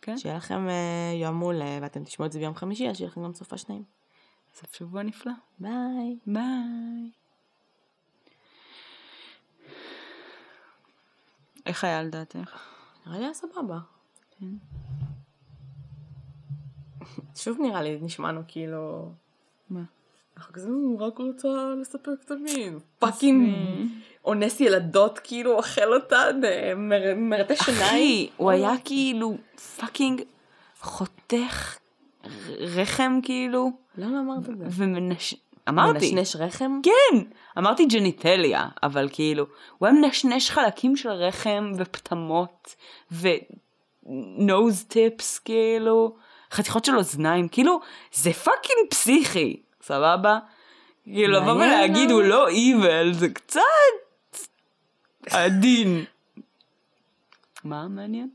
[0.02, 0.18] כן.
[0.18, 3.34] שיהיה לכם אה, יום מעולה, ואתם תשמעו את זה ביום חמישי, אז שיהיה לכם גם
[3.34, 3.84] סופ"ש נעים.
[4.56, 5.32] סוף שבוע נפלא.
[5.60, 6.18] ביי.
[6.26, 6.44] ביי.
[11.66, 12.77] איך היה לדעתך?
[13.08, 13.80] נראה לי היה סבבה.
[17.36, 19.12] שוב נראה לי, נשמענו כאילו...
[19.70, 19.82] מה?
[20.38, 21.48] אנחנו כזה, "הוא רק רוצה
[21.82, 22.80] לספר כתבים.
[23.00, 23.54] fucking
[24.26, 26.42] אונס ילדות, כאילו, אוכל אותן,
[26.78, 27.84] מר- מרטה שיניים.
[27.84, 29.38] אחי, הוא היה כאילו
[29.78, 30.22] fucking
[30.80, 31.78] חותך
[32.60, 34.66] רחם כאילו, למה אמרת את זה?
[34.70, 35.36] ומנש...
[35.70, 36.14] אמרתי.
[36.14, 36.80] מנשנש רחם?
[36.84, 37.18] כן,
[37.58, 39.46] אמרתי genitalia, אבל כאילו,
[39.78, 42.76] הוא היה מנשנש חלקים של רחם ופטמות
[43.12, 46.16] ו nose tips כאילו,
[46.52, 47.80] חתיכות של אוזניים, כאילו,
[48.14, 50.40] זה fucking פסיכי, סבבה?
[51.04, 52.16] כאילו, לבוא ולהגיד אה?
[52.16, 53.62] הוא לא איבל, זה קצת
[55.30, 56.06] עדין.
[57.64, 58.30] מה מעניין?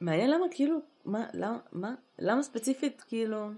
[0.00, 3.48] מעניין למה כאילו, מה, למה, מה, למה ספציפית כאילו...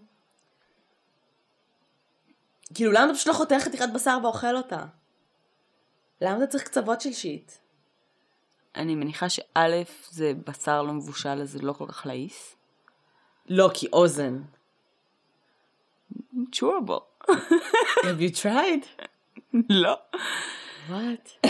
[2.75, 4.85] כאילו למה אתה פשוט לא חותך חתיכת בשר ואוכל אותה?
[6.21, 7.53] למה אתה צריך קצוות של שיט?
[8.77, 12.57] אני מניחה שא' זה בשר לא מבושל אז זה לא כל כך לעיס.
[13.49, 14.43] לא, כי אוזן.
[16.53, 17.01] צ'ורבו.
[18.03, 19.03] Have you tried?
[19.83, 19.95] לא.
[20.89, 21.49] What?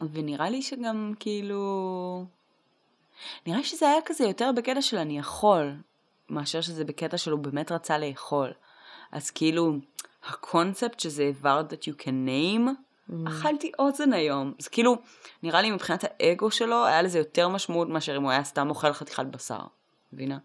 [0.12, 2.26] ונראה לי שגם כאילו...
[3.46, 5.74] נראה שזה היה כזה יותר בקטע של אני יכול,
[6.28, 8.52] מאשר שזה בקטע שלו באמת רצה לאכול.
[9.12, 9.72] אז כאילו,
[10.28, 12.68] הקונספט שזה העברת that you can name,
[13.28, 14.52] אכלתי אוזן היום.
[14.58, 14.96] זה כאילו,
[15.42, 18.92] נראה לי מבחינת האגו שלו, היה לזה יותר משמעות מאשר אם הוא היה סתם אוכל
[18.92, 19.60] חתיכת בשר.
[20.12, 20.38] מבינה?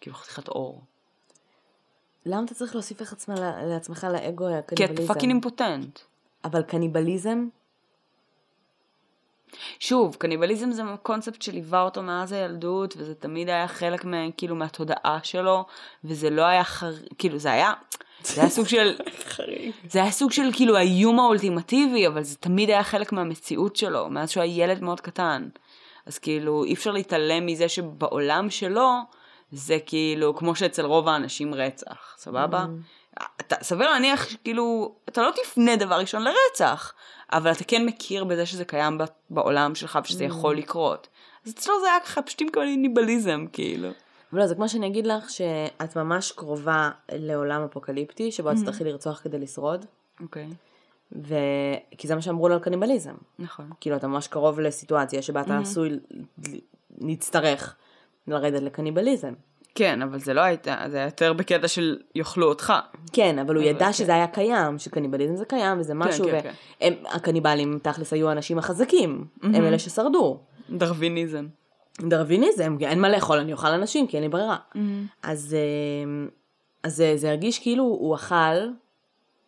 [0.00, 0.82] כאילו חתיכת עור.
[2.26, 5.14] למה אתה צריך להוסיף לך עצמך, לעצמך לאגו כי אתה קניבליזם?
[5.14, 5.98] fucking אימפוטנט.
[6.44, 7.48] אבל קניבליזם?
[9.78, 15.18] שוב, קניבליזם זה קונספט שליווה אותו מאז הילדות, וזה תמיד היה חלק מה, כאילו, מהתודעה
[15.22, 15.64] שלו,
[16.04, 16.92] וזה לא היה חר...
[17.18, 17.72] כאילו, זה היה...
[18.24, 18.96] זה היה סוג של...
[19.92, 24.30] זה היה סוג של כאילו האיום האולטימטיבי, אבל זה תמיד היה חלק מהמציאות שלו, מאז
[24.30, 25.48] שהוא היה ילד מאוד קטן.
[26.06, 28.88] אז כאילו, אי אפשר להתעלם מזה שבעולם שלו,
[29.52, 32.66] זה כאילו, כמו שאצל רוב האנשים רצח, סבבה?
[33.40, 36.92] אתה, סביר להניח שכאילו, אתה לא תפנה דבר ראשון לרצח,
[37.32, 38.98] אבל אתה כן מכיר בזה שזה קיים
[39.30, 41.08] בעולם שלך ושזה יכול לקרות.
[41.46, 43.88] אז אצלו זה היה ככה פשוט עם קניבליזם, כאילו.
[44.32, 48.84] אבל לא, זה כמו שאני אגיד לך שאת ממש קרובה לעולם אפוקליפטי, שבו את תצטרכי
[48.84, 49.86] לרצוח כדי לשרוד,
[50.20, 50.48] אוקיי.
[51.12, 51.34] ו...
[51.98, 53.14] כי זה מה שאמרו לו על קניבליזם.
[53.38, 53.70] נכון.
[53.80, 55.98] כאילו, אתה ממש קרוב לסיטואציה שבה אתה עשוי ל-
[56.98, 57.76] להצטרך
[58.26, 59.32] לרדת לקניבליזם.
[59.74, 62.72] כן, אבל זה לא הייתה, זה היה יותר בקטע של יאכלו אותך.
[63.12, 63.92] כן, אבל הוא ידע כן.
[63.92, 66.40] שזה היה קיים, שקניבליזם זה קיים וזה משהו, כן,
[66.80, 66.94] כן.
[67.04, 70.40] והקניבלים תכלס היו האנשים החזקים, הם אלה ששרדו.
[70.70, 71.46] דרוויניזם.
[72.00, 74.56] דרוויניזם, אין מה לאכול, אני אוכל אנשים, כי אין לי ברירה.
[75.22, 76.28] אז, אה,
[76.82, 78.68] אז זה, זה הרגיש כאילו הוא אכל,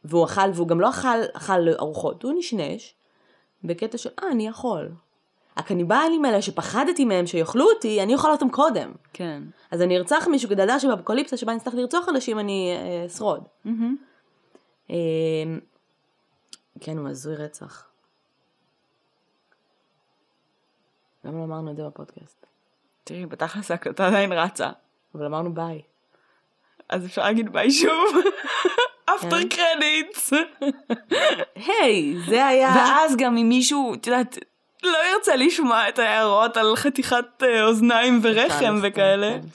[0.04, 2.94] והוא אכל, והוא גם לא אכל, אכל ארוחות, הוא נשנש,
[3.64, 4.88] בקטע של, אה, אני יכול.
[5.56, 8.92] הקניבלים האלה שפחדתי מהם שיאכלו אותי, אני אוכל אותם קודם.
[9.12, 9.42] כן.
[9.70, 13.44] אז אני ארצח מישהו כדי לדעת שבאפוקליפסה שבה אני אצטרך לרצוח אנשים, אני אה, אשרוד.
[14.90, 14.94] אה,
[16.80, 17.86] כן, הוא הזוי רצח.
[21.24, 22.46] למה לא אמרנו את זה בפודקאסט?
[23.04, 24.70] תראי, בתכלס ההקלטה עדיין רצה.
[25.14, 25.82] אבל אמרנו ביי.
[26.88, 28.16] אז אפשר להגיד ביי שוב.
[29.14, 29.48] after כן.
[29.48, 30.32] credits.
[31.66, 32.72] היי, זה היה...
[32.76, 34.38] ואז גם אם מישהו, את יודעת,
[34.86, 39.46] לא ירצה לשמוע את ההערות על חתיכת אה, אוזניים ורחם וכאלה, כן.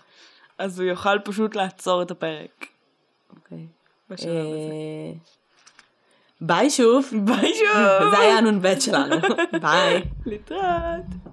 [0.57, 2.65] אז הוא יוכל פשוט לעצור את הפרק.
[3.35, 3.65] אוקיי.
[4.09, 4.57] בשלב הזה.
[4.57, 5.11] אה,
[6.41, 7.09] ביי שוב.
[7.13, 8.11] ביי שוב.
[8.11, 9.15] זה היה הנ"ב שלנו.
[9.61, 10.03] ביי.
[10.25, 11.29] להתראות.